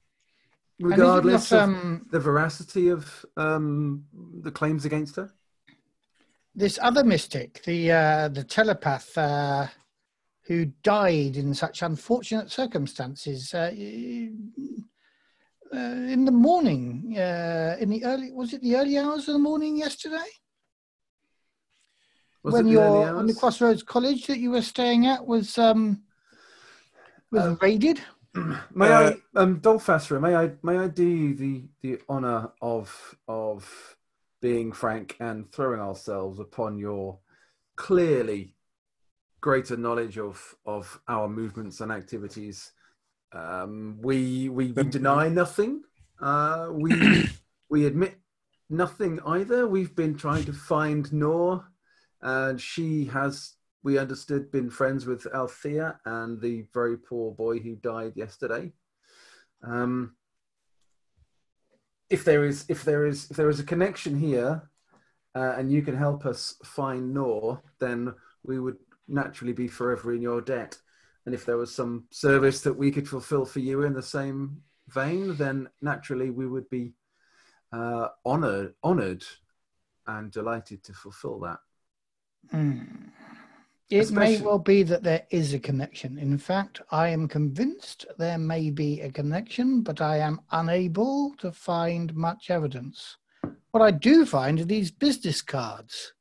regardless 0.79 1.51
not, 1.51 1.63
of 1.63 1.69
um, 1.69 2.07
the 2.11 2.21
veracity 2.21 2.89
of 2.89 3.25
um, 3.37 4.05
the 4.43 4.51
claims 4.51 4.85
against 4.85 5.17
her. 5.17 5.33
this 6.55 6.79
other 6.83 7.05
mystic, 7.05 7.63
the 7.65 7.93
uh, 7.93 8.29
the 8.29 8.45
telepath, 8.45 9.17
uh, 9.17 9.67
who 10.47 10.67
died 10.83 11.37
in 11.37 11.55
such 11.55 11.83
unfortunate 11.83 12.51
circumstances 12.51 13.53
uh, 13.55 13.71
uh, 15.75 15.79
in 16.15 16.25
the 16.25 16.33
morning, 16.33 17.15
uh, 17.19 17.77
in 17.81 17.91
the 17.91 18.05
early 18.05 18.33
was 18.33 18.53
it 18.55 18.63
the 18.63 18.77
early 18.77 18.99
hours 18.99 19.29
of 19.29 19.35
the 19.35 19.39
morning 19.39 19.77
yesterday? 19.77 20.31
Was 22.43 22.55
when 22.55 22.67
it 22.67 22.71
the 22.71 22.81
early 22.81 23.01
you're 23.01 23.17
on 23.17 23.27
the? 23.27 23.35
Crossroads 23.35 23.83
College 23.83 24.27
that 24.27 24.39
you 24.39 24.51
were 24.51 24.63
staying 24.63 25.07
at 25.07 25.27
was 25.27 25.59
um 25.59 26.03
was 27.31 27.43
Uh, 27.43 27.57
raided. 27.61 28.01
May 28.75 28.93
Uh, 28.93 29.13
I, 29.35 29.41
um, 29.41 29.61
Dolphasra, 29.61 30.21
may 30.21 30.35
I, 30.35 30.53
may 30.63 30.79
I 30.79 30.89
do 30.89 31.07
you 31.07 31.35
the 31.35 31.65
the 31.81 32.01
honour 32.09 32.53
of 32.61 33.17
of 33.27 33.97
being 34.41 34.73
frank 34.73 35.17
and 35.21 35.51
throwing 35.53 35.81
ourselves 35.81 36.39
upon 36.39 36.79
your 36.79 37.19
clearly 37.77 38.55
greater 39.41 39.77
knowledge 39.77 40.19
of 40.19 40.55
of 40.67 41.01
our 41.09 41.29
movements 41.29 41.81
and 41.81 41.93
activities. 41.93 42.73
Um, 43.33 43.99
we, 44.01 44.49
we 44.49 44.73
we 44.73 44.85
deny 44.85 45.29
nothing. 45.29 45.83
Uh, 46.21 46.69
we 46.73 47.29
we 47.71 47.87
admit 47.87 48.19
nothing 48.71 49.21
either. 49.27 49.67
We've 49.67 49.95
been 49.95 50.17
trying 50.17 50.45
to 50.45 50.53
find 50.53 51.11
Nor, 51.13 51.65
and 52.21 52.61
she 52.61 53.07
has 53.07 53.55
we 53.83 53.99
understood 53.99 54.51
been 54.51 54.71
friends 54.71 55.07
with 55.07 55.27
Althea 55.35 55.99
and 56.05 56.41
the 56.41 56.67
very 56.75 56.97
poor 56.97 57.33
boy 57.33 57.59
who 57.59 57.77
died 57.77 58.13
yesterday. 58.17 58.73
Um, 59.63 60.17
if 62.11 62.25
there 62.25 62.45
is 62.45 62.65
if 62.69 62.85
there 62.85 63.07
is 63.07 63.31
if 63.31 63.37
there 63.37 63.51
is 63.51 63.61
a 63.61 63.65
connection 63.65 64.19
here, 64.19 64.71
uh, 65.35 65.55
and 65.57 65.71
you 65.71 65.83
can 65.83 65.97
help 65.97 66.27
us 66.27 66.57
find 66.65 67.15
Nor, 67.15 67.63
then 67.79 68.15
we 68.43 68.59
would 68.59 68.79
naturally 69.07 69.53
be 69.53 69.69
forever 69.69 70.13
in 70.13 70.23
your 70.23 70.41
debt. 70.41 70.79
And 71.27 71.35
if 71.35 71.45
there 71.45 71.59
was 71.59 71.75
some 71.75 72.05
service 72.11 72.63
that 72.63 72.73
we 72.73 72.91
could 72.91 73.09
fulfill 73.09 73.45
for 73.45 73.61
you 73.61 73.83
in 73.83 73.93
the 73.93 74.03
same 74.03 74.63
vein, 74.89 75.37
then 75.37 75.69
naturally 75.83 76.31
we 76.31 76.47
would 76.47 76.69
be 76.71 76.95
uh, 77.73 78.09
honored, 78.25 78.75
honored, 78.83 79.25
and 80.07 80.31
delighted 80.31 80.83
to 80.85 80.95
fulfill 80.95 81.41
that. 81.41 81.59
Hmm. 82.51 82.81
It 83.91 84.11
may 84.11 84.39
well 84.41 84.59
be 84.59 84.83
that 84.83 85.03
there 85.03 85.27
is 85.31 85.55
a 85.55 85.59
connection. 85.59 86.19
In 86.19 86.37
fact, 86.37 86.83
I 86.91 87.09
am 87.09 87.27
convinced 87.27 88.05
there 88.19 88.37
may 88.37 88.71
be 88.71 89.01
a 89.01 89.11
connection, 89.11 89.81
but 89.81 90.03
I 90.03 90.19
am 90.19 90.41
unable 90.53 91.35
to 91.39 91.51
find 91.53 92.15
much 92.15 92.51
evidence. 92.51 93.17
What 93.71 93.83
I 93.83 93.91
do 93.91 94.27
find 94.27 94.61
are 94.61 94.65
these 94.65 94.91
business 94.91 95.41
cards. 95.41 96.13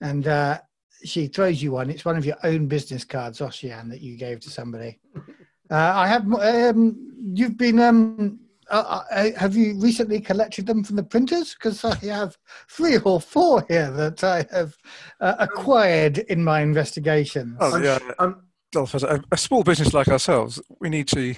And 0.00 0.26
uh, 0.26 0.58
she 1.04 1.28
throws 1.28 1.62
you 1.62 1.72
one. 1.72 1.88
It's 1.88 2.04
one 2.04 2.16
of 2.16 2.26
your 2.26 2.36
own 2.42 2.66
business 2.66 3.04
cards, 3.04 3.40
Ocean, 3.40 3.88
that 3.90 4.00
you 4.00 4.16
gave 4.16 4.40
to 4.40 4.50
somebody. 4.50 4.98
Uh, 5.68 5.92
I 5.96 6.06
have. 6.06 6.32
Um, 6.32 7.12
you've 7.34 7.58
been. 7.58 7.80
Um, 7.80 8.38
uh, 8.70 9.02
uh, 9.10 9.30
have 9.36 9.56
you 9.56 9.78
recently 9.78 10.20
collected 10.20 10.66
them 10.66 10.82
from 10.82 10.96
the 10.96 11.02
printers? 11.02 11.54
Because 11.54 11.84
I 11.84 11.94
have 12.06 12.36
three 12.68 12.98
or 12.98 13.20
four 13.20 13.64
here 13.68 13.90
that 13.92 14.24
I 14.24 14.46
have 14.50 14.76
uh, 15.20 15.34
acquired 15.38 16.18
in 16.18 16.42
my 16.42 16.60
investigations. 16.60 17.56
Oh, 17.60 17.76
yeah. 17.76 17.98
sh- 17.98 18.12
I'm- 18.18 18.42
Dolph, 18.72 18.96
as 18.96 19.04
a, 19.04 19.22
a 19.30 19.36
small 19.36 19.62
business 19.62 19.94
like 19.94 20.08
ourselves, 20.08 20.60
we 20.80 20.88
need 20.88 21.06
to 21.08 21.34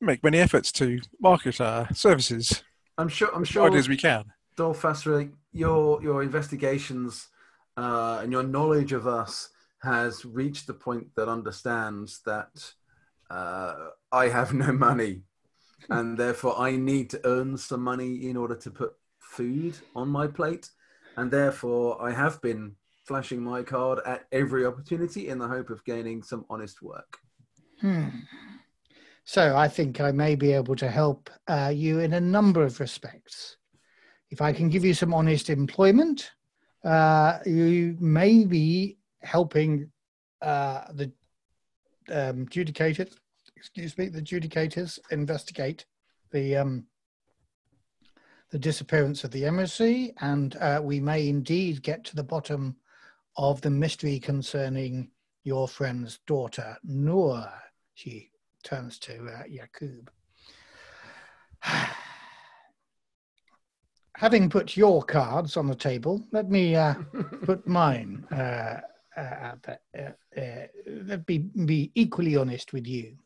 make 0.00 0.24
many 0.24 0.38
efforts 0.38 0.72
to 0.72 1.00
market 1.20 1.60
our 1.60 1.92
services 1.92 2.62
I'm 2.98 3.08
sure. 3.08 3.34
I'm 3.34 3.42
as 3.42 3.48
sure. 3.48 3.62
widely 3.62 3.78
as 3.78 3.88
we 3.88 3.96
can. 3.96 4.24
Dolphasra, 4.56 5.30
your 5.52 6.02
your 6.02 6.22
investigations 6.22 7.28
uh, 7.76 8.20
and 8.22 8.32
your 8.32 8.42
knowledge 8.42 8.92
of 8.92 9.06
us 9.06 9.50
has 9.82 10.24
reached 10.24 10.66
the 10.66 10.74
point 10.74 11.08
that 11.16 11.28
understands 11.28 12.20
that 12.24 12.72
uh, 13.30 13.88
I 14.10 14.28
have 14.28 14.54
no 14.54 14.72
money, 14.72 15.22
and 15.90 16.18
therefore 16.18 16.58
I 16.58 16.76
need 16.76 17.10
to 17.10 17.20
earn 17.24 17.56
some 17.56 17.82
money 17.82 18.28
in 18.28 18.36
order 18.36 18.56
to 18.56 18.70
put 18.70 18.92
food 19.18 19.76
on 19.94 20.08
my 20.08 20.26
plate, 20.26 20.70
and 21.16 21.30
therefore 21.30 22.02
I 22.02 22.12
have 22.12 22.40
been 22.40 22.76
flashing 23.04 23.42
my 23.42 23.62
card 23.62 24.00
at 24.04 24.24
every 24.32 24.66
opportunity 24.66 25.28
in 25.28 25.38
the 25.38 25.48
hope 25.48 25.70
of 25.70 25.84
gaining 25.84 26.22
some 26.22 26.44
honest 26.50 26.82
work. 26.82 27.18
Hmm. 27.80 28.08
So 29.24 29.56
I 29.56 29.68
think 29.68 30.00
I 30.00 30.12
may 30.12 30.36
be 30.36 30.52
able 30.52 30.76
to 30.76 30.88
help 30.88 31.30
uh, 31.48 31.72
you 31.74 31.98
in 31.98 32.12
a 32.12 32.20
number 32.20 32.62
of 32.62 32.78
respects. 32.80 33.56
If 34.30 34.40
I 34.40 34.52
can 34.52 34.68
give 34.68 34.84
you 34.84 34.94
some 34.94 35.14
honest 35.14 35.50
employment, 35.50 36.30
uh, 36.84 37.38
you 37.44 37.96
may 38.00 38.44
be 38.44 38.98
helping 39.22 39.90
uh, 40.42 40.84
the 40.92 41.12
um, 42.10 42.46
excuse 43.56 43.96
me, 43.98 44.08
the 44.08 44.22
judicators 44.22 44.98
investigate 45.10 45.86
the 46.30 46.56
um, 46.56 46.86
the 48.50 48.58
disappearance 48.58 49.24
of 49.24 49.32
the 49.32 49.44
emissary, 49.44 50.14
and 50.20 50.56
uh, 50.56 50.80
we 50.82 51.00
may 51.00 51.28
indeed 51.28 51.82
get 51.82 52.04
to 52.04 52.14
the 52.14 52.22
bottom 52.22 52.76
of 53.36 53.60
the 53.60 53.70
mystery 53.70 54.20
concerning 54.20 55.10
your 55.42 55.66
friend's 55.66 56.20
daughter, 56.26 56.76
Noor. 56.84 57.48
She 57.94 58.30
turns 58.62 58.98
to 59.00 59.26
uh, 59.26 59.42
Yakub. 59.48 60.10
Having 64.16 64.48
put 64.50 64.76
your 64.76 65.02
cards 65.02 65.56
on 65.56 65.66
the 65.66 65.74
table, 65.74 66.24
let 66.32 66.48
me 66.48 66.76
uh, 66.76 66.94
put 67.44 67.66
mine. 67.66 68.24
Uh, 68.30 68.80
uh. 69.16 69.52
Uh, 69.66 70.10
uh, 70.36 70.66
let 70.86 71.26
me 71.28 71.38
be 71.38 71.90
equally 71.94 72.36
honest 72.36 72.72
with 72.72 72.86
you. 72.86 73.16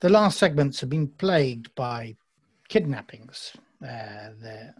The 0.00 0.08
last 0.10 0.38
segments 0.38 0.80
have 0.80 0.90
been 0.90 1.08
plagued 1.08 1.74
by 1.74 2.16
kidnappings, 2.68 3.52
uh, 3.82 4.30
the 4.40 4.74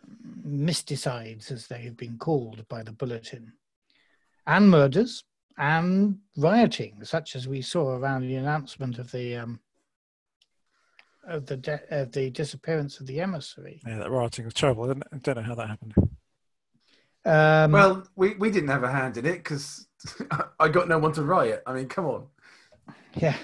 mysticides, 0.46 1.50
as 1.50 1.66
they 1.66 1.83
have 1.83 1.96
been 1.96 2.18
called 2.18 2.66
by 2.68 2.83
the 2.83 2.92
bulletin, 2.92 3.52
and 4.46 4.70
murders 4.70 5.24
and 5.59 6.18
rioting, 6.37 7.02
such 7.02 7.35
as 7.35 7.48
we 7.48 7.62
saw 7.62 7.96
around 7.96 8.22
the 8.22 8.35
announcement 8.37 8.98
of 8.98 9.11
the 9.11 9.37
um, 9.37 9.61
of 11.26 11.46
the 11.46 11.57
de- 11.57 11.81
of 11.90 12.12
the 12.12 12.31
disappearance 12.31 13.00
of 13.00 13.07
the 13.07 13.20
emissary. 13.20 13.81
Yeah, 13.87 13.98
that 13.98 14.11
rioting 14.11 14.44
was 14.44 14.55
terrible. 14.55 14.85
I 14.85 14.87
don't, 14.88 15.02
I 15.12 15.16
don't 15.18 15.37
know 15.37 15.42
how 15.42 15.55
that 15.55 15.68
happened. 15.68 15.94
Um, 17.24 17.72
Well, 17.72 18.07
we, 18.14 18.35
we 18.35 18.50
didn't 18.50 18.68
have 18.68 18.85
a 18.85 18.92
hand 18.92 19.16
in 19.16 19.26
it 19.26 19.38
because 19.38 19.88
I 20.61 20.68
got 20.68 20.88
no 20.88 20.98
one 20.98 21.12
to 21.12 21.22
riot. 21.22 21.62
I 21.66 21.72
mean, 21.72 21.88
come 21.88 22.05
on. 22.05 22.26
yeah. 23.14 23.37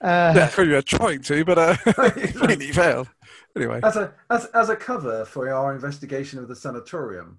Uh, 0.00 0.32
Yeah, 0.36 0.50
we 0.58 0.68
were 0.68 0.82
trying 0.82 1.22
to, 1.22 1.44
but 1.44 1.58
uh, 1.58 1.76
completely 1.84 2.72
failed. 2.72 3.08
Anyway, 3.56 3.80
As 3.82 3.96
a 3.96 4.12
as 4.30 4.44
as 4.46 4.68
a 4.68 4.76
cover 4.76 5.24
for 5.24 5.48
our 5.48 5.74
investigation 5.74 6.38
of 6.38 6.48
the 6.48 6.56
sanatorium, 6.56 7.38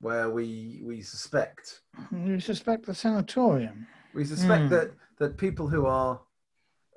where 0.00 0.30
we 0.30 0.80
we 0.82 1.02
suspect 1.02 1.82
You 2.12 2.40
suspect 2.40 2.86
the 2.86 2.94
sanatorium? 2.94 3.86
we 4.14 4.24
suspect 4.24 4.62
Hmm. 4.62 4.68
that 4.70 4.90
that 5.18 5.36
people 5.36 5.68
who 5.68 5.84
are 5.86 6.20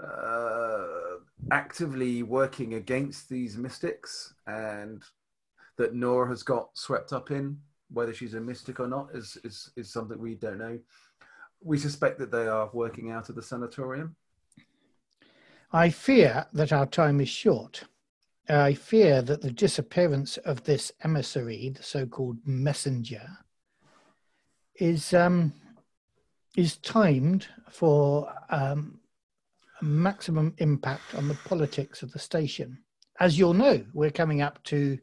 uh, 0.03 1.19
actively 1.51 2.23
working 2.23 2.75
against 2.75 3.29
these 3.29 3.57
mystics 3.57 4.33
and 4.47 5.03
that 5.77 5.93
Nora 5.93 6.29
has 6.29 6.43
got 6.43 6.69
swept 6.77 7.11
up 7.13 7.31
in, 7.31 7.57
whether 7.91 8.13
she's 8.13 8.33
a 8.35 8.39
mystic 8.41 8.79
or 8.79 8.87
not, 8.87 9.09
is 9.13 9.37
is 9.43 9.71
is 9.75 9.91
something 9.91 10.17
we 10.17 10.35
don't 10.35 10.57
know. 10.59 10.79
We 11.61 11.77
suspect 11.77 12.19
that 12.19 12.31
they 12.31 12.47
are 12.47 12.69
working 12.73 13.11
out 13.11 13.29
of 13.29 13.35
the 13.35 13.43
sanatorium. 13.43 14.15
I 15.75 15.89
fear 15.89 16.45
that 16.53 16.71
our 16.71 16.85
time 16.85 17.19
is 17.19 17.29
short. 17.29 17.85
I 18.47 18.75
fear 18.75 19.23
that 19.23 19.41
the 19.41 19.51
disappearance 19.51 20.37
of 20.37 20.63
this 20.63 20.91
emissary, 21.03 21.69
the 21.75 21.81
so-called 21.81 22.37
messenger, 22.45 23.27
is 24.75 25.15
um, 25.15 25.51
is 26.55 26.77
timed 26.77 27.47
for 27.71 28.31
um, 28.49 28.99
maximum 29.81 30.53
impact 30.59 31.15
on 31.15 31.27
the 31.27 31.39
politics 31.45 32.03
of 32.03 32.11
the 32.11 32.19
station. 32.19 32.77
As 33.19 33.39
you'll 33.39 33.55
know, 33.55 33.83
we're 33.93 34.11
coming 34.11 34.43
up 34.43 34.63
to 34.65 34.99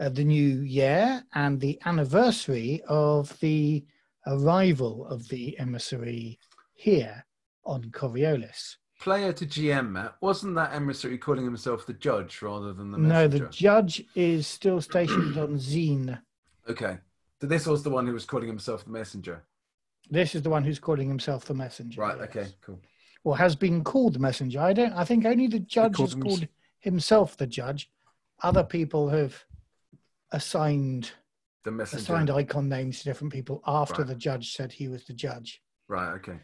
uh, 0.00 0.08
the 0.08 0.24
new 0.24 0.60
year 0.60 1.22
and 1.34 1.60
the 1.60 1.78
anniversary 1.84 2.82
of 2.88 3.38
the 3.40 3.84
arrival 4.26 5.06
of 5.08 5.28
the 5.28 5.58
emissary 5.58 6.38
here 6.72 7.26
on 7.66 7.90
Coriolis. 7.90 8.76
Player 9.00 9.32
to 9.34 9.46
GM, 9.46 9.90
Matt, 9.90 10.14
wasn't 10.20 10.54
that 10.54 10.72
emissary 10.74 11.18
calling 11.18 11.44
himself 11.44 11.86
the 11.86 11.92
judge 11.92 12.40
rather 12.40 12.72
than 12.72 12.90
the 12.90 12.98
No, 12.98 13.28
the 13.28 13.40
judge 13.50 14.02
is 14.14 14.46
still 14.46 14.80
stationed 14.80 15.36
on 15.36 15.56
Zine. 15.58 16.18
Okay. 16.68 16.98
So 17.40 17.46
this 17.46 17.66
was 17.66 17.82
the 17.82 17.90
one 17.90 18.06
who 18.06 18.14
was 18.14 18.24
calling 18.24 18.48
himself 18.48 18.84
the 18.84 18.90
messenger. 18.90 19.42
This 20.10 20.34
is 20.34 20.42
the 20.42 20.50
one 20.50 20.64
who's 20.64 20.78
calling 20.78 21.08
himself 21.08 21.44
the 21.44 21.52
messenger. 21.54 22.00
Right. 22.00 22.16
yes. 22.18 22.28
Okay. 22.28 22.48
Cool. 22.62 22.80
Or 23.24 23.36
has 23.36 23.54
been 23.54 23.84
called 23.84 24.14
the 24.14 24.18
messenger. 24.18 24.60
I 24.60 24.72
don't. 24.72 24.92
I 24.94 25.04
think 25.04 25.26
only 25.26 25.46
the 25.48 25.58
judge 25.60 25.94
called 25.94 26.08
has 26.10 26.14
him- 26.14 26.22
called 26.22 26.48
himself 26.78 27.36
the 27.36 27.46
judge. 27.46 27.90
Other 28.42 28.64
people 28.64 29.08
have 29.10 29.44
assigned 30.32 31.12
The 31.64 31.70
messenger. 31.70 32.02
assigned 32.02 32.30
icon 32.30 32.68
names 32.68 32.98
to 32.98 33.04
different 33.04 33.32
people 33.32 33.62
after 33.66 34.02
Right. 34.02 34.08
the 34.08 34.14
judge 34.14 34.54
said 34.54 34.72
he 34.72 34.88
was 34.88 35.04
the 35.04 35.12
judge. 35.12 35.62
Right. 35.88 36.12
Okay. 36.14 36.38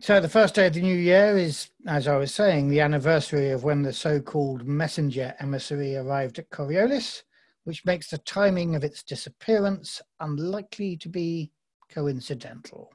So 0.00 0.20
the 0.20 0.28
first 0.28 0.54
day 0.54 0.66
of 0.66 0.74
the 0.74 0.82
new 0.82 0.96
year 0.96 1.38
is, 1.38 1.70
as 1.86 2.08
I 2.08 2.16
was 2.16 2.34
saying, 2.34 2.68
the 2.68 2.80
anniversary 2.80 3.50
of 3.50 3.64
when 3.64 3.82
the 3.82 3.92
so-called 3.92 4.66
messenger 4.66 5.34
emissary 5.40 5.96
arrived 5.96 6.38
at 6.38 6.50
Coriolis, 6.50 7.22
which 7.64 7.84
makes 7.86 8.10
the 8.10 8.18
timing 8.18 8.74
of 8.74 8.84
its 8.84 9.02
disappearance 9.02 10.02
unlikely 10.20 10.98
to 10.98 11.08
be 11.08 11.52
coincidental. 11.90 12.92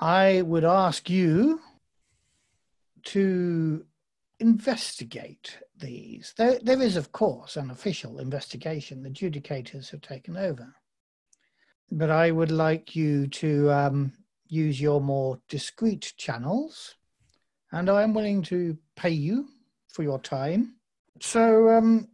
I 0.00 0.42
would 0.42 0.64
ask 0.64 1.08
you 1.08 1.60
to 3.04 3.86
investigate 4.40 5.58
these. 5.78 6.34
There, 6.36 6.58
there 6.60 6.82
is, 6.82 6.96
of 6.96 7.12
course, 7.12 7.56
an 7.56 7.70
official 7.70 8.18
investigation. 8.18 9.02
The 9.02 9.10
adjudicators 9.10 9.90
have 9.90 10.00
taken 10.00 10.36
over. 10.36 10.74
But 11.92 12.10
I 12.10 12.32
would 12.32 12.50
like 12.50 12.96
you 12.96 13.28
to 13.28 13.70
um, 13.70 14.12
use 14.48 14.80
your 14.80 15.00
more 15.00 15.38
discreet 15.48 16.12
channels, 16.16 16.96
and 17.72 17.88
I 17.90 18.02
am 18.02 18.14
willing 18.14 18.42
to 18.44 18.76
pay 18.96 19.10
you 19.10 19.48
for 19.88 20.02
your 20.02 20.18
time. 20.18 20.76
So, 21.20 21.68
um, 21.70 22.08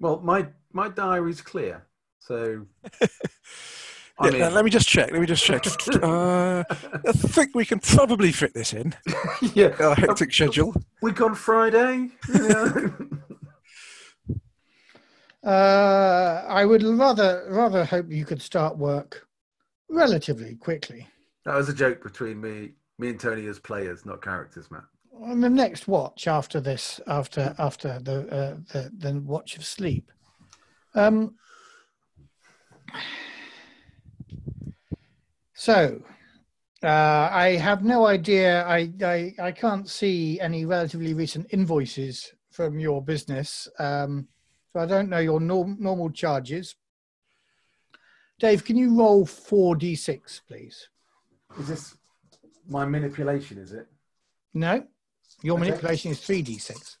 Well, 0.00 0.20
my 0.20 0.48
my 0.72 0.88
diary's 0.88 1.40
clear, 1.40 1.86
so 2.18 2.66
I 2.92 4.24
yeah, 4.24 4.30
mean, 4.30 4.40
now 4.40 4.50
let 4.50 4.64
me 4.64 4.70
just 4.70 4.88
check. 4.88 5.10
Let 5.12 5.20
me 5.20 5.26
just 5.26 5.44
check. 5.44 5.64
uh, 6.02 6.64
I 7.06 7.12
think 7.12 7.54
we 7.54 7.64
can 7.64 7.78
probably 7.80 8.32
fit 8.32 8.52
this 8.54 8.72
in 8.72 8.94
yeah, 9.54 9.74
our 9.80 9.94
hectic 9.94 10.32
schedule. 10.32 10.74
week 11.00 11.20
on 11.20 11.34
Friday. 11.34 12.10
you 12.28 12.48
know. 12.48 12.92
uh, 15.44 16.44
I 16.48 16.64
would 16.64 16.82
rather 16.82 17.46
rather 17.50 17.84
hope 17.84 18.10
you 18.10 18.24
could 18.24 18.42
start 18.42 18.76
work 18.76 19.26
relatively 19.94 20.56
quickly. 20.56 21.06
that 21.44 21.54
was 21.56 21.68
a 21.68 21.74
joke 21.74 22.02
between 22.02 22.40
me, 22.40 22.72
me 22.98 23.10
and 23.10 23.20
Tony 23.20 23.46
as 23.46 23.58
players, 23.58 24.04
not 24.04 24.22
characters, 24.22 24.70
Matt. 24.70 24.84
On 25.22 25.40
the 25.40 25.48
next 25.48 25.86
watch 25.86 26.26
after 26.26 26.60
this, 26.60 27.00
after 27.06 27.54
after 27.58 28.00
the 28.00 28.28
uh, 28.28 28.56
the, 28.72 28.90
the 28.98 29.20
watch 29.20 29.56
of 29.56 29.64
sleep. 29.64 30.10
Um, 30.94 31.36
so, 35.54 36.02
uh, 36.82 37.28
I 37.30 37.56
have 37.60 37.84
no 37.84 38.06
idea. 38.06 38.64
I, 38.64 38.90
I 39.02 39.34
I 39.40 39.52
can't 39.52 39.88
see 39.88 40.40
any 40.40 40.64
relatively 40.64 41.14
recent 41.14 41.46
invoices 41.50 42.32
from 42.50 42.78
your 42.78 43.02
business, 43.02 43.68
um, 43.78 44.26
so 44.72 44.80
I 44.80 44.86
don't 44.86 45.08
know 45.08 45.18
your 45.18 45.40
norm, 45.40 45.76
normal 45.78 46.10
charges. 46.10 46.74
Dave, 48.38 48.64
can 48.64 48.76
you 48.76 48.94
roll 48.98 49.24
four 49.24 49.76
d 49.76 49.94
six, 49.94 50.40
please? 50.46 50.88
Is 51.58 51.68
this 51.68 51.96
my 52.68 52.84
manipulation? 52.84 53.58
Is 53.58 53.72
it? 53.72 53.86
No, 54.52 54.86
your 55.42 55.58
Okay. 55.58 55.68
manipulation 55.70 56.10
is 56.10 56.20
three 56.20 56.42
d 56.42 56.58
six. 56.58 56.98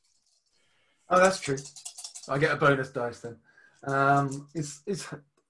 Oh, 1.10 1.18
that's 1.18 1.40
true. 1.40 1.58
I 2.28 2.38
get 2.38 2.52
a 2.52 2.56
bonus 2.56 2.90
dice 2.90 3.20
then. 3.20 3.36
Um, 3.84 4.48
is 4.54 4.80
is 4.86 5.06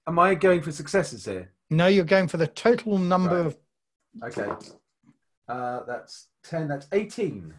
am 0.07 0.19
I 0.19 0.35
going 0.35 0.61
for 0.61 0.71
successes 0.71 1.25
here? 1.25 1.51
No, 1.69 1.87
you're 1.87 2.03
going 2.05 2.27
for 2.27 2.37
the 2.37 2.47
total 2.47 2.97
number 2.97 3.37
Right. 3.43 3.45
of 3.47 3.57
Okay. 4.23 4.51
Uh, 5.47 5.83
that's 5.85 6.27
ten. 6.43 6.67
That's 6.67 6.87
eighteen. 6.91 7.53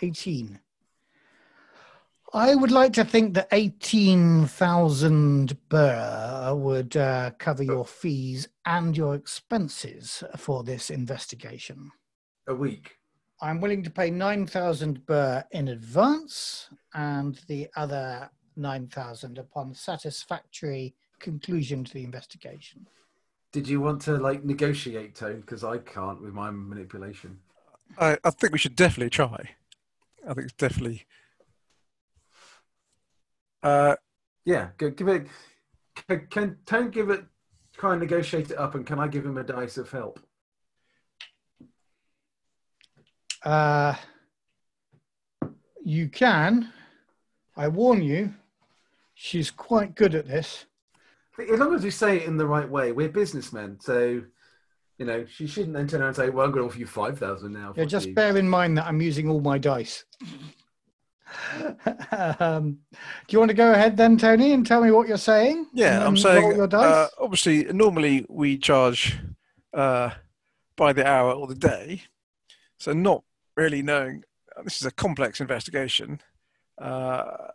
18. 0.00 0.58
I 2.34 2.54
would 2.54 2.70
like 2.70 2.94
to 2.94 3.04
think 3.04 3.34
that 3.34 3.48
18,000 3.52 5.68
birr 5.68 6.54
would 6.54 6.96
uh, 6.96 7.32
cover 7.38 7.62
your 7.62 7.84
fees 7.84 8.48
and 8.64 8.96
your 8.96 9.14
expenses 9.14 10.24
for 10.38 10.64
this 10.64 10.88
investigation. 10.88 11.90
A 12.46 12.54
week. 12.54 12.96
I'm 13.42 13.60
willing 13.60 13.82
to 13.82 13.90
pay 13.90 14.08
9,000 14.08 15.04
birr 15.04 15.44
in 15.50 15.68
advance 15.68 16.70
and 16.94 17.38
the 17.48 17.68
other 17.76 18.30
9,000 18.56 19.36
upon 19.36 19.74
satisfactory 19.74 20.94
conclusion 21.18 21.84
to 21.84 21.92
the 21.92 22.04
investigation. 22.04 22.86
Did 23.52 23.68
you 23.68 23.82
want 23.82 24.00
to 24.02 24.16
like 24.16 24.42
negotiate, 24.42 25.14
Tone? 25.14 25.42
Because 25.42 25.64
I 25.64 25.76
can't 25.76 26.22
with 26.22 26.32
my 26.32 26.50
manipulation. 26.50 27.40
I, 27.98 28.16
I 28.24 28.30
think 28.30 28.54
we 28.54 28.58
should 28.58 28.76
definitely 28.76 29.10
try. 29.10 29.50
I 30.26 30.32
think 30.32 30.46
it's 30.46 30.54
definitely. 30.54 31.04
Uh, 33.62 33.96
Yeah, 34.44 34.68
go, 34.78 34.90
give 34.90 35.08
it. 35.08 35.26
Can, 36.08 36.26
can 36.30 36.56
Tone 36.66 36.90
give 36.90 37.10
it? 37.10 37.24
Try 37.76 37.92
and 37.92 38.00
negotiate 38.00 38.50
it 38.50 38.58
up, 38.58 38.74
and 38.74 38.86
can 38.86 38.98
I 38.98 39.08
give 39.08 39.24
him 39.24 39.38
a 39.38 39.42
dice 39.42 39.78
of 39.78 39.90
help? 39.90 40.20
Uh, 43.42 43.94
you 45.84 46.08
can. 46.08 46.72
I 47.56 47.68
warn 47.68 48.02
you, 48.02 48.34
she's 49.14 49.50
quite 49.50 49.94
good 49.94 50.14
at 50.14 50.26
this. 50.26 50.66
As 51.38 51.58
long 51.58 51.74
as 51.74 51.82
we 51.82 51.90
say 51.90 52.18
it 52.18 52.24
in 52.24 52.36
the 52.36 52.46
right 52.46 52.68
way, 52.68 52.92
we're 52.92 53.08
businessmen, 53.08 53.78
so 53.80 54.22
you 54.98 55.06
know 55.06 55.24
she 55.26 55.46
shouldn't 55.46 55.72
then 55.74 55.88
turn 55.88 56.00
around 56.00 56.08
and 56.08 56.16
say, 56.16 56.30
"Well, 56.30 56.44
I'm 56.46 56.52
going 56.52 56.62
to 56.62 56.68
offer 56.68 56.78
you 56.78 56.86
five 56.86 57.18
thousand 57.18 57.52
now." 57.52 57.72
Yeah, 57.74 57.84
just 57.84 58.08
you." 58.08 58.14
bear 58.14 58.36
in 58.36 58.48
mind 58.48 58.76
that 58.78 58.86
I'm 58.86 59.00
using 59.00 59.28
all 59.28 59.40
my 59.40 59.58
dice. 59.58 60.04
um, 62.40 62.78
do 62.92 63.32
you 63.32 63.38
want 63.38 63.50
to 63.50 63.54
go 63.56 63.72
ahead 63.72 63.96
then, 63.96 64.16
Tony, 64.16 64.52
and 64.52 64.66
tell 64.66 64.82
me 64.82 64.90
what 64.90 65.08
you're 65.08 65.16
saying? 65.16 65.66
yeah, 65.72 66.06
I'm 66.06 66.16
saying 66.16 66.60
uh, 66.60 67.08
obviously 67.18 67.64
normally 67.72 68.26
we 68.28 68.58
charge 68.58 69.18
uh, 69.74 70.10
by 70.76 70.92
the 70.92 71.06
hour 71.06 71.32
or 71.32 71.46
the 71.46 71.54
day, 71.54 72.02
so 72.78 72.92
not 72.92 73.22
really 73.56 73.82
knowing. 73.82 74.24
uh, 74.56 74.62
This 74.62 74.80
is 74.80 74.86
a 74.86 74.90
complex 74.90 75.40
investigation, 75.40 76.20
uh, 76.80 77.48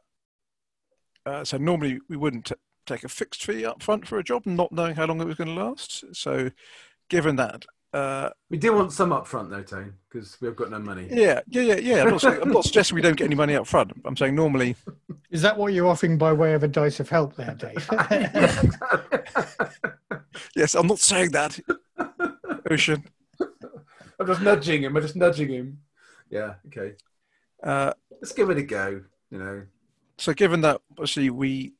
uh, 1.25 1.43
so 1.43 1.57
normally 1.57 1.99
we 2.09 2.17
wouldn't 2.17 2.45
t- 2.45 2.55
take 2.85 3.03
a 3.03 3.09
fixed 3.09 3.43
fee 3.43 3.65
up 3.65 3.83
front 3.83 4.07
for 4.07 4.17
a 4.17 4.23
job, 4.23 4.45
not 4.45 4.71
knowing 4.71 4.95
how 4.95 5.05
long 5.05 5.21
it 5.21 5.27
was 5.27 5.35
going 5.35 5.53
to 5.53 5.63
last. 5.63 6.03
So, 6.13 6.51
given 7.09 7.35
that, 7.35 7.65
uh, 7.93 8.29
We 8.49 8.57
do 8.57 8.73
want 8.73 8.91
some 8.91 9.11
up 9.11 9.27
front 9.27 9.49
though, 9.49 9.63
Tone, 9.63 9.93
because 10.09 10.37
we've 10.41 10.55
got 10.55 10.71
no 10.71 10.79
money. 10.79 11.07
yeah, 11.11 11.41
yeah, 11.47 11.61
yeah, 11.61 11.75
yeah. 11.75 12.03
I'm 12.03 12.09
not, 12.09 12.21
saying, 12.21 12.41
I'm 12.41 12.51
not 12.51 12.65
suggesting 12.65 12.95
we 12.95 13.01
don't 13.01 13.15
get 13.15 13.25
any 13.25 13.35
money 13.35 13.55
up 13.55 13.67
front. 13.67 13.91
I'm 14.05 14.17
saying 14.17 14.35
normally, 14.35 14.75
Is 15.29 15.41
that 15.41 15.57
what 15.57 15.73
you're 15.73 15.87
offering 15.87 16.17
by 16.17 16.31
way 16.31 16.53
of 16.53 16.63
a 16.63 16.69
dice 16.69 17.01
of 17.01 17.09
help 17.09 17.35
there, 17.35 17.53
Dave? 17.55 17.75
yes, 20.55 20.73
I'm 20.73 20.87
not 20.87 20.99
saying 20.99 21.31
that. 21.31 21.59
Ocean. 22.71 23.03
I'm 24.19 24.27
just 24.27 24.41
nudging 24.41 24.83
him. 24.83 24.95
I'm 24.95 25.01
just 25.01 25.17
nudging 25.17 25.49
him. 25.49 25.79
Yeah. 26.29 26.55
Okay. 26.67 26.93
Uh, 27.61 27.91
Let's 28.11 28.31
give 28.31 28.49
it 28.49 28.57
a 28.57 28.63
go. 28.63 29.01
You 29.29 29.37
know, 29.37 29.63
so, 30.17 30.33
given 30.33 30.61
that 30.61 30.79
obviously 30.91 31.29
we 31.29 31.73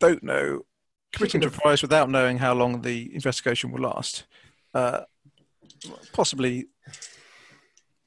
don't 0.00 0.22
know, 0.22 0.64
committing 1.12 1.42
to 1.42 1.48
a 1.48 1.50
price 1.50 1.82
without 1.82 2.08
knowing 2.08 2.38
how 2.38 2.54
long 2.54 2.80
the 2.80 3.14
investigation 3.14 3.70
will 3.70 3.82
last, 3.82 4.24
uh, 4.72 5.02
possibly, 6.12 6.66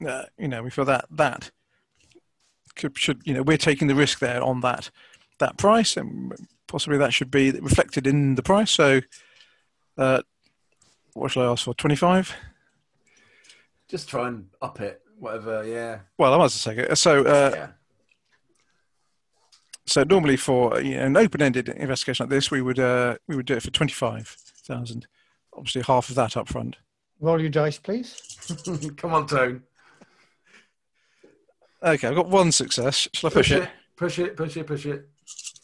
uh, 0.07 0.23
you 0.37 0.47
know, 0.47 0.63
we 0.63 0.69
feel 0.69 0.85
that 0.85 1.05
that 1.11 1.51
could, 2.75 2.97
should, 2.97 3.21
you 3.25 3.33
know, 3.33 3.41
we're 3.43 3.57
taking 3.57 3.87
the 3.87 3.95
risk 3.95 4.19
there 4.19 4.41
on 4.41 4.61
that 4.61 4.89
that 5.39 5.57
price, 5.57 5.97
and 5.97 6.33
possibly 6.67 6.97
that 6.97 7.13
should 7.13 7.31
be 7.31 7.51
reflected 7.51 8.05
in 8.05 8.35
the 8.35 8.43
price. 8.43 8.71
So, 8.71 9.01
uh, 9.97 10.21
what 11.13 11.31
shall 11.31 11.43
I 11.43 11.51
ask 11.51 11.63
for? 11.65 11.73
Twenty-five. 11.73 12.35
just 13.89 14.07
try 14.07 14.27
and 14.27 14.45
up 14.61 14.79
it. 14.79 15.01
Whatever. 15.17 15.65
Yeah. 15.65 15.99
Well, 16.17 16.33
I 16.33 16.37
might 16.37 16.45
as 16.45 16.65
well 16.65 16.75
take 16.75 16.85
it. 16.85 16.97
So, 16.97 17.25
uh, 17.25 17.51
yeah. 17.53 17.67
so 19.85 20.03
normally 20.03 20.37
for 20.37 20.79
you 20.79 20.95
know, 20.95 21.05
an 21.07 21.17
open-ended 21.17 21.67
investigation 21.69 22.23
like 22.25 22.29
this, 22.29 22.49
we 22.49 22.61
would 22.61 22.79
uh, 22.79 23.17
we 23.27 23.35
would 23.35 23.45
do 23.45 23.55
it 23.55 23.63
for 23.63 23.71
twenty-five 23.71 24.27
thousand. 24.65 25.07
Obviously, 25.53 25.81
half 25.81 26.09
of 26.09 26.15
that 26.15 26.37
up 26.37 26.47
front. 26.47 26.77
Roll 27.19 27.39
your 27.41 27.49
dice, 27.49 27.77
please. 27.77 28.15
Come 28.97 29.13
on, 29.13 29.27
Tone. 29.27 29.63
Okay, 31.83 32.07
I've 32.07 32.15
got 32.15 32.29
one 32.29 32.51
success. 32.51 33.07
Shall 33.13 33.29
I 33.29 33.33
push, 33.33 33.51
it? 33.51 33.69
Push 33.95 34.19
it. 34.19 34.35
Push 34.37 34.57
it. 34.57 34.67
Push 34.67 34.85
it. 34.85 35.09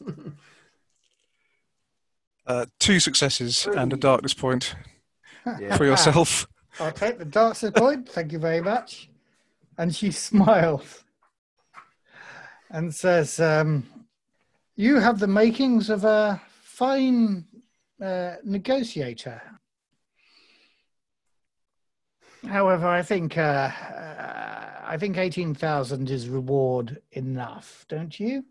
Uh, 2.48 2.68
two 2.80 3.00
successes 3.00 3.66
and 3.76 3.92
a 3.92 3.98
darkness 3.98 4.36
point 4.36 4.76
Yeah. 5.60 5.76
for 5.78 5.84
yourself. 5.84 6.46
I'll 6.80 6.92
take 6.92 7.18
the 7.18 7.26
darkness 7.26 7.72
point. 7.76 8.08
Thank 8.08 8.32
you 8.32 8.38
very 8.38 8.62
much. 8.62 9.10
And 9.80 9.96
she 9.96 10.12
smiles 10.12 11.04
and 12.70 12.94
says, 12.94 13.40
um, 13.40 13.84
You 14.76 15.00
have 15.00 15.18
the 15.18 15.26
makings 15.26 15.90
of 15.90 16.04
a 16.04 16.40
fine 16.62 17.46
uh, 18.00 18.36
negotiator. 18.44 19.42
However, 22.48 22.88
I 22.88 23.02
think 23.02 23.38
uh, 23.38 23.42
uh, 23.42 24.82
I 24.86 24.98
think 24.98 25.18
eighteen 25.18 25.54
thousand 25.54 26.10
is 26.10 26.30
reward 26.30 27.02
enough, 27.12 27.86
don't 27.90 28.20
you? 28.20 28.44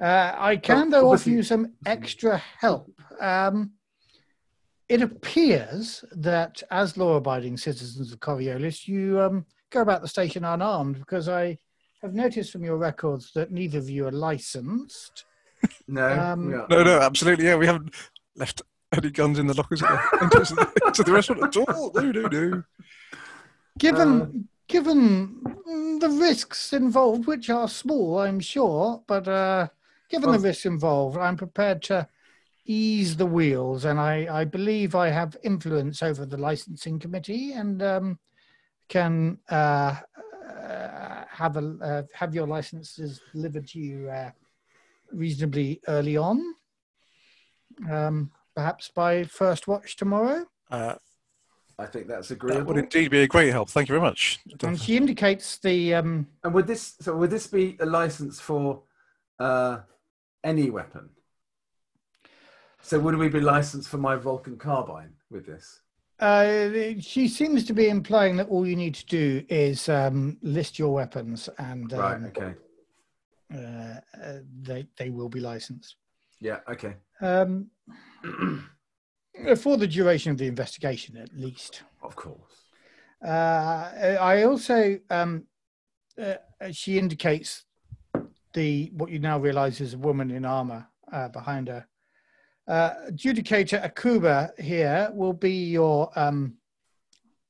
Uh, 0.00 0.34
I 0.36 0.56
can, 0.56 0.90
though, 0.90 1.12
offer 1.12 1.30
you 1.30 1.42
some 1.44 1.74
extra 1.86 2.42
help. 2.58 2.92
Um, 3.20 3.72
it 4.88 5.00
appears 5.00 6.04
that 6.10 6.60
as 6.72 6.96
law-abiding 6.96 7.56
citizens 7.56 8.12
of 8.12 8.18
Coriolis, 8.18 8.88
you 8.88 9.20
um, 9.20 9.46
go 9.70 9.80
about 9.80 10.02
the 10.02 10.08
station 10.08 10.44
unarmed 10.44 10.98
because 10.98 11.28
I 11.28 11.56
have 12.02 12.14
noticed 12.14 12.50
from 12.50 12.64
your 12.64 12.76
records 12.76 13.30
that 13.34 13.52
neither 13.52 13.78
of 13.78 13.88
you 13.88 14.06
are 14.06 14.12
licensed. 14.12 15.24
No. 15.86 16.08
Um. 16.08 16.50
No, 16.50 16.82
no, 16.82 16.98
absolutely. 16.98 17.44
Yeah, 17.44 17.54
we 17.54 17.66
haven't 17.66 17.94
left 18.34 18.62
any 18.92 19.10
guns 19.10 19.38
in 19.38 19.46
the 19.46 19.54
lockers 19.54 19.80
at 19.80 19.90
the 19.90 20.18
entrance 20.22 20.48
to 20.48 20.54
the, 20.56 20.90
to 20.92 21.02
the 21.04 21.12
restaurant 21.12 21.42
at 21.44 21.56
all. 21.56 21.92
No, 21.94 22.10
no, 22.10 22.26
no. 22.26 22.62
Given 23.78 24.20
Uh, 24.22 24.26
given 24.68 25.42
the 26.00 26.08
risks 26.08 26.72
involved, 26.72 27.26
which 27.26 27.50
are 27.50 27.68
small, 27.68 28.18
I'm 28.20 28.40
sure, 28.40 29.02
but 29.06 29.28
uh, 29.28 29.68
given 30.08 30.30
Well- 30.30 30.38
the 30.38 30.48
risks 30.48 30.66
involved, 30.66 31.18
I'm 31.18 31.36
prepared 31.36 31.82
to 31.84 32.08
ease 32.64 33.16
the 33.16 33.26
wheels, 33.26 33.84
and 33.84 33.98
I, 33.98 34.40
I 34.40 34.44
believe 34.44 34.94
I 34.94 35.08
have 35.08 35.36
influence 35.42 36.02
over 36.02 36.24
the 36.24 36.36
licensing 36.36 36.98
committee 36.98 37.52
and 37.52 37.82
um, 37.82 38.18
can 38.88 39.38
uh, 39.50 39.96
uh, 40.48 41.24
have 41.28 41.56
a 41.56 41.76
uh, 41.82 42.02
have 42.14 42.34
your 42.34 42.46
licenses 42.46 43.20
delivered 43.32 43.66
to 43.68 43.80
you 43.80 44.08
uh, 44.10 44.30
reasonably 45.10 45.80
early 45.88 46.16
on, 46.16 46.54
um, 47.90 48.30
perhaps 48.54 48.90
by 48.94 49.24
first 49.24 49.66
watch 49.66 49.96
tomorrow. 49.96 50.46
I 51.82 51.86
think 51.86 52.06
that's 52.06 52.28
that 52.28 52.34
agreeable. 52.36 52.74
would 52.74 52.84
indeed 52.84 53.10
be 53.10 53.22
a 53.22 53.26
great 53.26 53.50
help. 53.50 53.68
Thank 53.68 53.88
you 53.88 53.94
very 53.94 54.02
much. 54.08 54.38
And 54.62 54.80
she 54.80 54.96
indicates 54.96 55.58
the 55.58 55.94
um, 55.94 56.28
And 56.44 56.54
would 56.54 56.66
this 56.66 56.94
so 57.00 57.16
would 57.16 57.30
this 57.30 57.46
be 57.48 57.76
a 57.80 57.86
license 57.86 58.40
for 58.40 58.82
uh, 59.38 59.78
any 60.44 60.70
weapon? 60.70 61.10
So 62.80 62.98
would 63.00 63.16
we 63.16 63.28
be 63.28 63.40
licensed 63.40 63.88
for 63.88 63.98
my 63.98 64.16
Vulcan 64.16 64.56
carbine 64.56 65.14
with 65.30 65.46
this? 65.46 65.80
Uh, 66.20 66.94
she 67.00 67.26
seems 67.26 67.64
to 67.64 67.72
be 67.72 67.88
implying 67.88 68.36
that 68.36 68.48
all 68.48 68.66
you 68.66 68.76
need 68.76 68.94
to 68.94 69.06
do 69.06 69.44
is 69.48 69.88
um, 69.88 70.36
list 70.42 70.78
your 70.78 70.92
weapons, 70.94 71.48
and 71.58 71.92
right. 71.92 72.16
um, 72.16 72.24
Okay. 72.26 72.54
uh, 73.52 74.00
uh, 74.22 74.38
they 74.62 74.86
they 74.96 75.10
will 75.10 75.28
be 75.28 75.40
licensed 75.40 75.96
Yeah. 76.40 76.60
Okay. 76.68 76.94
um, 77.20 77.70
for 79.56 79.76
the 79.76 79.86
duration 79.86 80.32
of 80.32 80.38
the 80.38 80.46
investigation, 80.46 81.16
at 81.16 81.32
least. 81.36 81.82
Of 82.02 82.16
course. 82.16 82.38
Uh, 83.24 84.16
I 84.20 84.42
also 84.44 84.98
um, 85.10 85.44
uh, 86.20 86.34
she 86.72 86.98
indicates 86.98 87.64
the 88.52 88.90
what 88.94 89.10
you 89.10 89.18
now 89.18 89.38
realise 89.38 89.80
is 89.80 89.94
a 89.94 89.98
woman 89.98 90.30
in 90.30 90.44
armour 90.44 90.86
uh, 91.12 91.28
behind 91.28 91.68
her. 91.68 91.86
Uh, 92.68 92.90
Judicator 93.10 93.82
Akuba 93.82 94.58
here 94.58 95.10
will 95.14 95.32
be 95.32 95.70
your 95.70 96.10
um, 96.16 96.54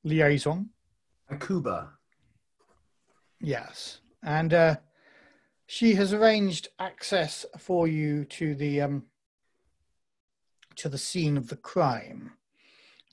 liaison. 0.03 0.69
Akuba. 1.31 1.89
Yes, 3.39 3.99
and 4.23 4.53
uh, 4.53 4.75
she 5.67 5.95
has 5.95 6.13
arranged 6.13 6.69
access 6.79 7.45
for 7.57 7.87
you 7.87 8.25
to 8.25 8.55
the 8.55 8.81
um, 8.81 9.03
to 10.77 10.89
the 10.89 10.97
scene 10.97 11.37
of 11.37 11.47
the 11.47 11.55
crime, 11.55 12.31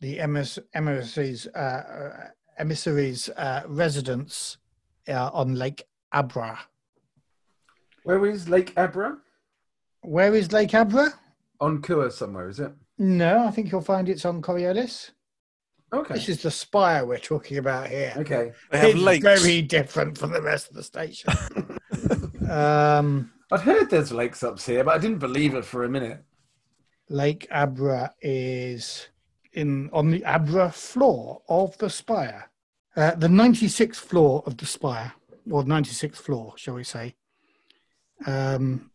the 0.00 0.18
emiss- 0.18 0.58
emissary's 0.74 1.46
uh, 1.54 1.58
uh, 1.58 2.26
emissary's 2.58 3.28
uh, 3.30 3.62
residence 3.66 4.58
uh, 5.08 5.30
on 5.32 5.54
Lake 5.54 5.84
Abra. 6.12 6.58
Where 8.04 8.26
is 8.26 8.48
Lake 8.48 8.72
Abra? 8.76 9.18
Where 10.02 10.34
is 10.34 10.52
Lake 10.52 10.74
Abra? 10.74 11.12
On 11.60 11.82
Kua 11.82 12.10
somewhere, 12.10 12.48
is 12.48 12.60
it? 12.60 12.72
No, 12.98 13.46
I 13.46 13.50
think 13.50 13.70
you'll 13.70 13.82
find 13.82 14.08
it's 14.08 14.24
on 14.24 14.40
Coriolis. 14.42 15.10
Okay. 15.92 16.14
This 16.14 16.28
is 16.28 16.42
the 16.42 16.50
spire 16.50 17.04
we're 17.04 17.18
talking 17.18 17.58
about 17.58 17.88
here. 17.88 18.14
Okay. 18.16 18.52
They 18.70 18.78
have 18.78 18.90
it's 18.90 19.00
lakes. 19.00 19.24
very 19.24 19.60
different 19.62 20.16
from 20.16 20.32
the 20.32 20.40
rest 20.40 20.68
of 20.68 20.76
the 20.76 20.82
station. 20.82 21.32
um, 22.50 23.32
I'd 23.50 23.60
heard 23.60 23.90
there's 23.90 24.12
lakes 24.12 24.42
up 24.42 24.60
here, 24.60 24.84
but 24.84 24.94
I 24.94 24.98
didn't 24.98 25.18
believe 25.18 25.54
it 25.54 25.64
for 25.64 25.84
a 25.84 25.88
minute. 25.88 26.22
Lake 27.10 27.48
Abra 27.50 28.14
is 28.22 29.08
in 29.52 29.90
on 29.92 30.12
the 30.12 30.24
Abra 30.24 30.70
floor 30.70 31.42
of 31.48 31.76
the 31.78 31.90
spire, 31.90 32.48
uh, 32.96 33.16
the 33.16 33.26
96th 33.26 33.96
floor 33.96 34.44
of 34.46 34.56
the 34.56 34.64
spire, 34.64 35.12
or 35.50 35.64
96th 35.64 36.16
floor, 36.16 36.54
shall 36.56 36.74
we 36.74 36.84
say? 36.84 37.16
Um, 38.26 38.92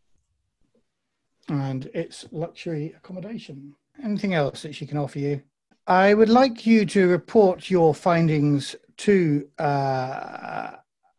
and 1.49 1.89
it's 1.93 2.25
luxury 2.31 2.93
accommodation. 2.97 3.75
Anything 4.01 4.33
else 4.33 4.61
that 4.61 4.75
she 4.75 4.85
can 4.85 4.97
offer 4.97 5.19
you? 5.19 5.41
I 5.85 6.13
would 6.13 6.29
like 6.29 6.65
you 6.65 6.85
to 6.87 7.07
report 7.07 7.69
your 7.69 7.93
findings 7.93 8.77
to 8.97 9.47
uh, 9.59 10.71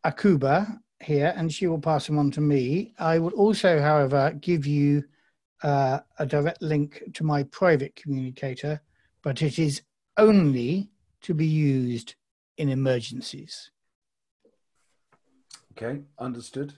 Akuba 0.03 0.81
here, 1.01 1.35
and 1.37 1.53
she 1.53 1.67
will 1.67 1.79
pass 1.79 2.07
them 2.07 2.19
on 2.19 2.31
to 2.33 2.41
me. 2.41 2.95
I 2.99 3.19
would 3.19 3.35
also, 3.35 3.81
however, 3.81 4.35
give 4.41 4.67
you 4.67 5.05
uh, 5.67 5.99
a 6.21 6.25
direct 6.25 6.63
link 6.63 7.03
to 7.13 7.25
my 7.25 7.43
private 7.43 7.97
communicator, 7.97 8.81
but 9.23 9.43
it 9.43 9.59
is 9.59 9.83
only 10.17 10.91
to 11.23 11.35
be 11.35 11.47
used 11.47 12.15
in 12.57 12.69
emergencies. 12.69 13.73
Okay, 15.73 16.03
understood. 16.21 16.73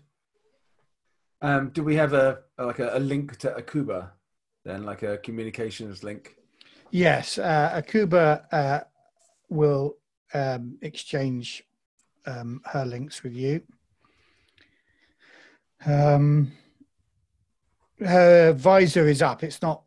Um, 1.43 1.69
do 1.69 1.85
we 1.85 1.97
have 1.97 2.15
a 2.15 2.39
like 2.59 2.79
a, 2.79 2.97
a 2.97 2.99
link 2.99 3.37
to 3.39 3.51
Akuba 3.51 4.11
then, 4.65 4.85
like 4.85 5.03
a 5.03 5.19
communications 5.19 6.03
link? 6.03 6.37
Yes, 6.91 7.39
uh, 7.39 7.83
Akuba 7.83 8.47
uh, 8.51 8.81
will 9.51 9.99
um, 10.33 10.79
exchange 10.81 11.63
um, 12.27 12.63
her 12.65 12.87
links 12.87 13.23
with 13.23 13.35
you. 13.35 13.61
Um, 15.85 16.53
her 18.01 18.53
visor 18.53 19.07
is 19.09 19.23
up. 19.23 19.43
It's 19.43 19.63
not 19.63 19.83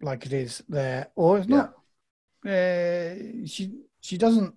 like 0.00 0.26
it 0.26 0.32
is 0.32 0.62
there, 0.68 1.08
or 1.14 1.38
it's 1.38 1.48
not. 1.48 1.74
Uh, 2.44 3.46
she 3.46 3.82
she 4.00 4.18
doesn't 4.18 4.54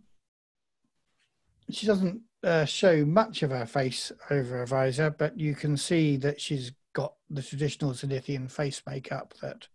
she 1.70 1.86
doesn't 1.86 2.22
uh, 2.44 2.66
show 2.66 3.06
much 3.06 3.44
of 3.44 3.52
her 3.52 3.66
face 3.66 4.12
over 4.30 4.62
a 4.62 4.68
visor, 4.68 5.10
but 5.10 5.40
you 5.40 5.56
can 5.56 5.78
see 5.78 6.18
that 6.18 6.40
she's 6.42 6.72
got 6.94 7.14
the 7.30 7.42
traditional 7.42 7.92
Zenithian 7.92 8.50
face 8.50 8.82
makeup 8.88 9.34
that, 9.42 9.68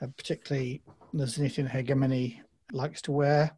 uh, 0.00 0.06
particularly 0.16 0.82
the 1.12 1.24
Zenithian 1.24 1.68
hegemony, 1.68 2.42
likes 2.72 3.02
to 3.02 3.12
wear. 3.12 3.56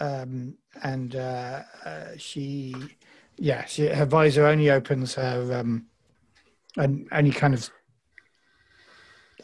Um, 0.00 0.56
and 0.82 1.16
uh, 1.16 1.62
uh, 1.84 2.06
she 2.16 2.74
Yeah, 3.38 3.64
she, 3.64 3.86
her 3.86 4.06
visor 4.06 4.46
only 4.46 4.70
opens 4.70 5.14
her 5.14 5.58
um, 5.58 5.86
and 6.76 7.08
any 7.12 7.30
kind 7.30 7.54
of 7.54 7.70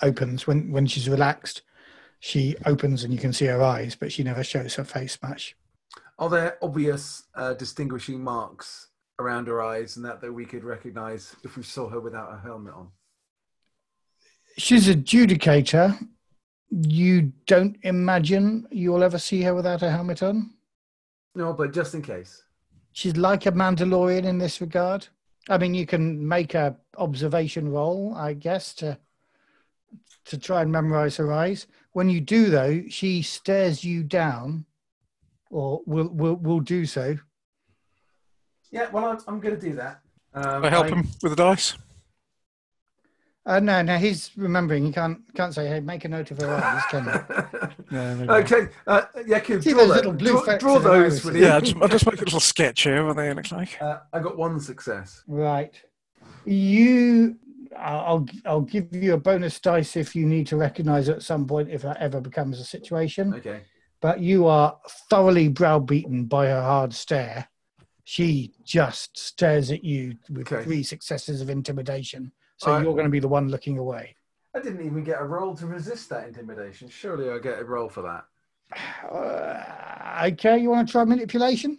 opens 0.02 0.46
when 0.46 0.70
when 0.70 0.86
she's 0.86 1.08
relaxed. 1.08 1.62
She 2.20 2.56
opens 2.66 3.04
and 3.04 3.12
you 3.12 3.18
can 3.18 3.32
see 3.32 3.46
her 3.46 3.62
eyes, 3.62 3.94
but 3.94 4.12
she 4.12 4.24
never 4.24 4.42
shows 4.42 4.74
her 4.74 4.84
face 4.84 5.18
much. 5.22 5.56
Are 6.18 6.28
there 6.28 6.58
obvious 6.62 7.24
uh, 7.36 7.54
distinguishing 7.54 8.22
marks 8.22 8.88
around 9.20 9.46
her 9.46 9.62
eyes 9.62 9.96
and 9.96 10.04
that 10.04 10.20
that 10.20 10.32
we 10.32 10.44
could 10.44 10.64
recognise 10.64 11.36
if 11.44 11.56
we 11.56 11.62
saw 11.62 11.88
her 11.88 12.00
without 12.00 12.32
a 12.32 12.38
helmet 12.38 12.74
on? 12.74 12.88
She's 14.56 14.88
a 14.88 14.94
judicator. 14.94 15.96
You 16.70 17.32
don't 17.46 17.76
imagine 17.82 18.66
you'll 18.70 19.04
ever 19.04 19.18
see 19.18 19.42
her 19.42 19.54
without 19.54 19.82
a 19.82 19.90
helmet 19.90 20.22
on. 20.22 20.54
No, 21.34 21.52
but 21.52 21.72
just 21.72 21.94
in 21.94 22.02
case. 22.02 22.42
She's 22.92 23.16
like 23.16 23.46
a 23.46 23.52
Mandalorian 23.52 24.24
in 24.24 24.38
this 24.38 24.60
regard. 24.60 25.06
I 25.48 25.56
mean, 25.56 25.72
you 25.72 25.86
can 25.86 26.26
make 26.26 26.54
a 26.54 26.76
observation 26.96 27.70
roll, 27.70 28.14
I 28.16 28.34
guess, 28.34 28.74
to 28.74 28.98
to 30.26 30.38
try 30.38 30.62
and 30.62 30.70
memorize 30.72 31.16
her 31.16 31.32
eyes. 31.32 31.66
When 31.92 32.08
you 32.08 32.20
do, 32.20 32.50
though, 32.50 32.82
she 32.88 33.22
stares 33.22 33.82
you 33.84 34.02
down, 34.02 34.64
or 35.50 35.80
will 35.86 36.08
will 36.08 36.36
will 36.36 36.60
do 36.60 36.86
so. 36.86 37.16
Yeah, 38.70 38.90
well, 38.90 39.06
I'm, 39.06 39.18
I'm 39.26 39.40
going 39.40 39.58
to 39.58 39.60
do 39.60 39.74
that. 39.76 40.00
Um, 40.34 40.64
I 40.64 40.68
help 40.70 40.86
I- 40.86 40.90
him 40.90 41.08
with 41.22 41.32
the 41.32 41.36
dice. 41.36 41.76
Uh, 43.46 43.58
no, 43.60 43.80
no, 43.80 43.96
he's 43.96 44.30
remembering. 44.36 44.84
He 44.84 44.92
can't 44.92 45.20
can't 45.34 45.54
say, 45.54 45.66
"Hey, 45.66 45.80
make 45.80 46.04
a 46.04 46.08
note 46.08 46.30
of 46.30 46.38
her 46.42 46.50
eyes." 46.54 46.82
Can 46.90 47.04
you? 47.06 47.68
Yeah, 47.90 48.12
maybe 48.14 48.26
not. 48.26 48.40
okay, 48.52 48.68
uh, 48.86 49.02
yeah, 49.26 49.38
could 49.38 49.64
See 49.64 49.70
draw, 49.70 49.78
those 49.80 49.88
that- 49.88 49.96
little 49.96 50.12
blue 50.12 50.44
draw, 50.44 50.58
draw 50.58 50.78
those 50.78 51.24
iris? 51.24 51.34
yeah. 51.40 51.54
I'll 51.54 51.60
just, 51.62 51.76
I'll 51.80 51.88
just 51.88 52.04
make 52.04 52.20
a 52.20 52.24
little 52.24 52.38
sketch 52.38 52.82
here. 52.82 53.06
What 53.06 53.16
they 53.16 53.32
look 53.32 53.50
like. 53.50 53.80
Uh, 53.80 54.00
I 54.12 54.18
got 54.20 54.36
one 54.36 54.60
success. 54.60 55.22
Right. 55.26 55.72
You, 56.44 57.36
I'll 57.76 58.26
I'll 58.46 58.60
give 58.62 58.94
you 58.94 59.14
a 59.14 59.18
bonus 59.18 59.58
dice 59.60 59.96
if 59.96 60.14
you 60.16 60.26
need 60.26 60.46
to 60.48 60.56
recognise 60.56 61.08
at 61.08 61.22
some 61.22 61.46
point 61.46 61.70
if 61.70 61.82
that 61.82 61.98
ever 61.98 62.20
becomes 62.20 62.60
a 62.60 62.64
situation. 62.64 63.34
Okay. 63.34 63.62
But 64.00 64.20
you 64.20 64.46
are 64.46 64.78
thoroughly 65.10 65.48
browbeaten 65.48 66.26
by 66.26 66.46
her 66.46 66.62
hard 66.62 66.94
stare. 66.94 67.48
She 68.04 68.54
just 68.64 69.18
stares 69.18 69.70
at 69.70 69.84
you 69.84 70.16
with 70.30 70.50
Okay. 70.50 70.64
three 70.64 70.82
successes 70.82 71.40
of 71.40 71.50
intimidation. 71.50 72.32
So 72.56 72.68
Alright. 72.70 72.84
you're 72.84 72.94
going 72.94 73.04
to 73.04 73.10
be 73.10 73.20
the 73.20 73.28
one 73.28 73.48
looking 73.48 73.76
away. 73.78 74.16
I 74.54 74.60
didn't 74.60 74.84
even 74.86 75.04
get 75.04 75.20
a 75.20 75.24
roll 75.24 75.54
to 75.56 75.66
resist 75.66 76.08
that 76.10 76.26
intimidation. 76.26 76.88
Surely 76.88 77.28
I 77.30 77.38
get 77.38 77.58
a 77.58 77.64
roll 77.64 77.88
for 77.88 78.02
that. 78.02 78.24
Uh, 79.10 80.26
okay, 80.32 80.58
you 80.58 80.70
want 80.70 80.88
to 80.88 80.92
try 80.92 81.04
manipulation? 81.04 81.78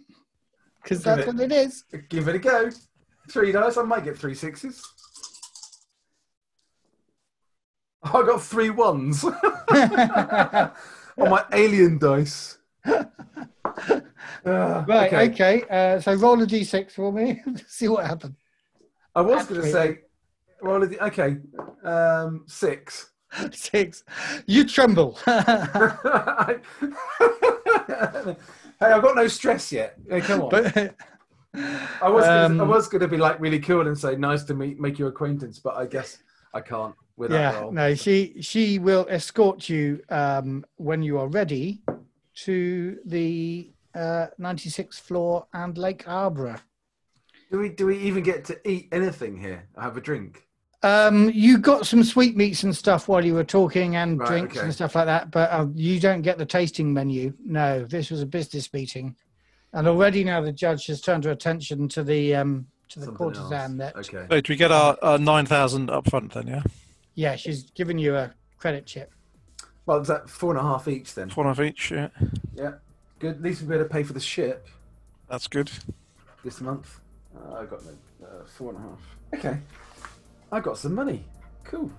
Because 0.82 1.02
that's 1.02 1.22
it- 1.22 1.26
what 1.26 1.40
it 1.40 1.52
is. 1.52 1.84
Give 2.08 2.28
it 2.28 2.36
a 2.36 2.38
go. 2.38 2.70
Three 3.30 3.52
dice. 3.52 3.76
I 3.76 3.82
might 3.82 4.04
get 4.04 4.16
three 4.18 4.34
sixes. 4.34 4.82
I 8.02 8.22
got 8.22 8.42
three 8.42 8.70
ones 8.70 9.24
on 9.24 9.32
my 11.18 11.44
alien 11.52 11.98
dice. 11.98 12.58
Uh, 12.84 13.04
Right, 14.44 15.12
okay. 15.12 15.30
okay. 15.30 15.64
Uh, 15.70 16.00
so 16.00 16.14
roll 16.14 16.40
a 16.42 16.46
d6 16.46 16.92
for 16.92 17.12
me. 17.12 17.42
See 17.66 17.88
what 17.88 18.06
happens. 18.06 18.36
I 19.14 19.20
was 19.20 19.44
going 19.46 19.60
to 19.60 19.66
Actually- 19.66 19.94
say, 19.94 19.98
well, 20.62 20.82
okay, 20.82 21.36
um, 21.84 22.44
six. 22.46 23.10
Six. 23.52 24.02
You 24.46 24.64
tremble. 24.64 25.18
hey, 25.26 25.40
I've 28.80 29.02
got 29.02 29.14
no 29.16 29.28
stress 29.28 29.70
yet. 29.70 29.96
Hey, 30.08 30.20
come 30.20 30.42
on. 30.42 30.48
but 30.50 30.76
I 32.02 32.08
was 32.08 32.24
gonna, 32.24 32.58
I 32.58 32.62
um, 32.62 32.68
was 32.68 32.88
going 32.88 33.00
to 33.02 33.08
be 33.08 33.16
like 33.16 33.38
really 33.40 33.60
cool 33.60 33.86
and 33.86 33.96
say 33.96 34.16
nice 34.16 34.42
to 34.44 34.54
meet, 34.54 34.80
make 34.80 34.98
your 34.98 35.08
acquaintance, 35.08 35.58
but 35.58 35.76
I 35.76 35.86
guess 35.86 36.18
I 36.52 36.60
can't 36.60 36.94
with 37.16 37.32
yeah, 37.32 37.68
no, 37.70 37.94
she 37.94 38.36
she 38.40 38.78
will 38.78 39.06
escort 39.10 39.68
you 39.68 40.00
um, 40.08 40.64
when 40.76 41.02
you 41.02 41.18
are 41.18 41.28
ready 41.28 41.82
to 42.44 42.98
the 43.04 43.72
uh, 43.94 44.28
96th 44.40 45.00
floor 45.00 45.46
and 45.52 45.76
Lake 45.76 46.08
Abra. 46.08 46.62
Do 47.50 47.58
we 47.58 47.68
do 47.68 47.86
we 47.86 47.98
even 47.98 48.22
get 48.22 48.44
to 48.46 48.68
eat 48.68 48.88
anything 48.92 49.36
here? 49.38 49.68
I 49.76 49.82
have 49.82 49.96
a 49.96 50.00
drink. 50.00 50.46
Um, 50.82 51.28
you 51.30 51.58
got 51.58 51.86
some 51.86 52.02
sweetmeats 52.02 52.62
and 52.62 52.74
stuff 52.74 53.06
while 53.06 53.22
you 53.22 53.34
were 53.34 53.44
talking 53.44 53.96
and 53.96 54.18
Right, 54.18 54.28
drinks 54.28 54.56
okay. 54.56 54.64
and 54.64 54.72
stuff 54.74 54.94
like 54.94 55.04
that, 55.04 55.30
but 55.30 55.50
uh, 55.50 55.66
you 55.74 56.00
don't 56.00 56.22
get 56.22 56.38
the 56.38 56.46
tasting 56.46 56.94
menu. 56.94 57.34
No, 57.44 57.84
this 57.84 58.10
was 58.10 58.22
a 58.22 58.26
business 58.26 58.72
meeting, 58.72 59.14
and 59.74 59.86
already 59.86 60.24
now 60.24 60.40
the 60.40 60.52
judge 60.52 60.86
has 60.86 61.02
turned 61.02 61.24
her 61.24 61.32
attention 61.32 61.86
to 61.88 62.02
the 62.02 62.34
um, 62.34 62.66
to 62.90 62.98
the 63.00 63.06
Something 63.06 63.18
courtesan 63.18 63.80
else. 63.80 63.94
that 64.08 64.14
Okay. 64.14 64.26
So 64.30 64.40
do 64.40 64.52
we 64.52 64.56
get 64.56 64.70
our, 64.72 64.96
our 65.02 65.18
nine 65.18 65.46
thousand 65.46 65.90
up 65.90 66.08
front 66.10 66.32
then? 66.32 66.46
Yeah, 66.46 66.62
yeah 67.14 67.36
she's 67.36 67.64
given 67.70 67.98
you 67.98 68.16
a 68.16 68.32
credit 68.58 68.86
chip. 68.86 69.12
Well, 69.86 70.00
is 70.00 70.08
that 70.08 70.28
four 70.28 70.50
and 70.50 70.60
a 70.60 70.62
half 70.62 70.86
each 70.88 71.14
then? 71.14 71.30
four 71.30 71.46
and 71.46 71.52
a 71.52 71.54
half 71.62 71.68
each. 71.72 71.90
Yeah, 71.90 72.08
Yeah. 72.54 72.72
Good. 73.18 73.36
At 73.36 73.42
least 73.42 73.62
we're 73.62 73.74
able 73.74 73.84
to 73.84 73.90
pay 73.90 74.02
for 74.02 74.12
the 74.12 74.20
ship 74.20 74.66
that's 75.28 75.46
good. 75.46 75.70
this 76.44 76.60
month. 76.60 77.00
Uh, 77.36 77.54
I 77.54 77.64
got 77.66 77.84
no 77.84 77.92
uh, 78.26 78.44
four 78.46 78.70
and 78.74 78.78
a 78.78 78.82
half. 78.82 79.00
Okay. 79.34 79.58
I 80.52 80.60
got 80.60 80.78
some 80.78 80.94
money. 80.94 81.24
Cool. 81.64 81.90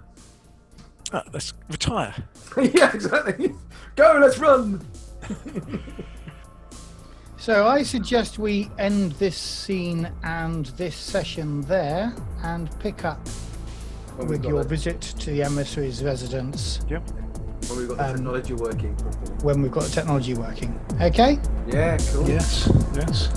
Ah, 1.13 1.23
let's 1.33 1.53
retire. 1.69 2.13
yeah, 2.57 2.91
exactly. 2.93 3.53
Go, 3.95 4.17
let's 4.21 4.37
run. 4.39 4.85
So 7.41 7.65
I 7.67 7.81
suggest 7.81 8.37
we 8.37 8.69
end 8.77 9.13
this 9.13 9.35
scene 9.35 10.07
and 10.23 10.67
this 10.77 10.95
session 10.95 11.61
there 11.61 12.13
and 12.43 12.69
pick 12.79 13.03
up 13.03 13.27
When 14.17 14.27
we've 14.27 14.39
with 14.41 14.45
your 14.47 14.61
the- 14.63 14.69
visit 14.69 15.01
to 15.01 15.31
the 15.31 15.41
emissary's 15.41 16.03
residence 16.03 16.81
Yep. 16.87 17.01
when 17.67 17.79
we've 17.79 17.87
got 17.87 17.97
the 17.97 18.05
um, 18.09 18.15
technology 18.17 18.53
working 18.53 18.95
properly. 18.95 19.31
when 19.41 19.61
we've 19.63 19.71
got 19.71 19.85
the 19.85 19.89
technology 19.89 20.35
working. 20.35 20.79
Okay? 21.01 21.39
Yeah, 21.67 21.97
cool. 22.13 22.29
Yes. 22.29 22.69
Yes. 22.93 23.29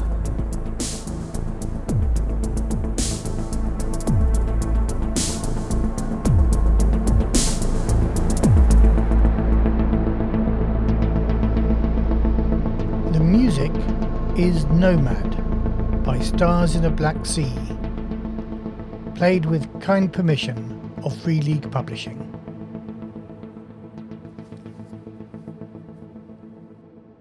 Is 14.36 14.64
Nomad 14.64 16.02
by 16.02 16.18
Stars 16.18 16.74
in 16.74 16.84
a 16.84 16.90
Black 16.90 17.24
Sea, 17.24 17.54
played 19.14 19.46
with 19.46 19.80
kind 19.80 20.12
permission 20.12 20.92
of 21.04 21.16
Free 21.22 21.40
League 21.40 21.70
Publishing. 21.70 22.33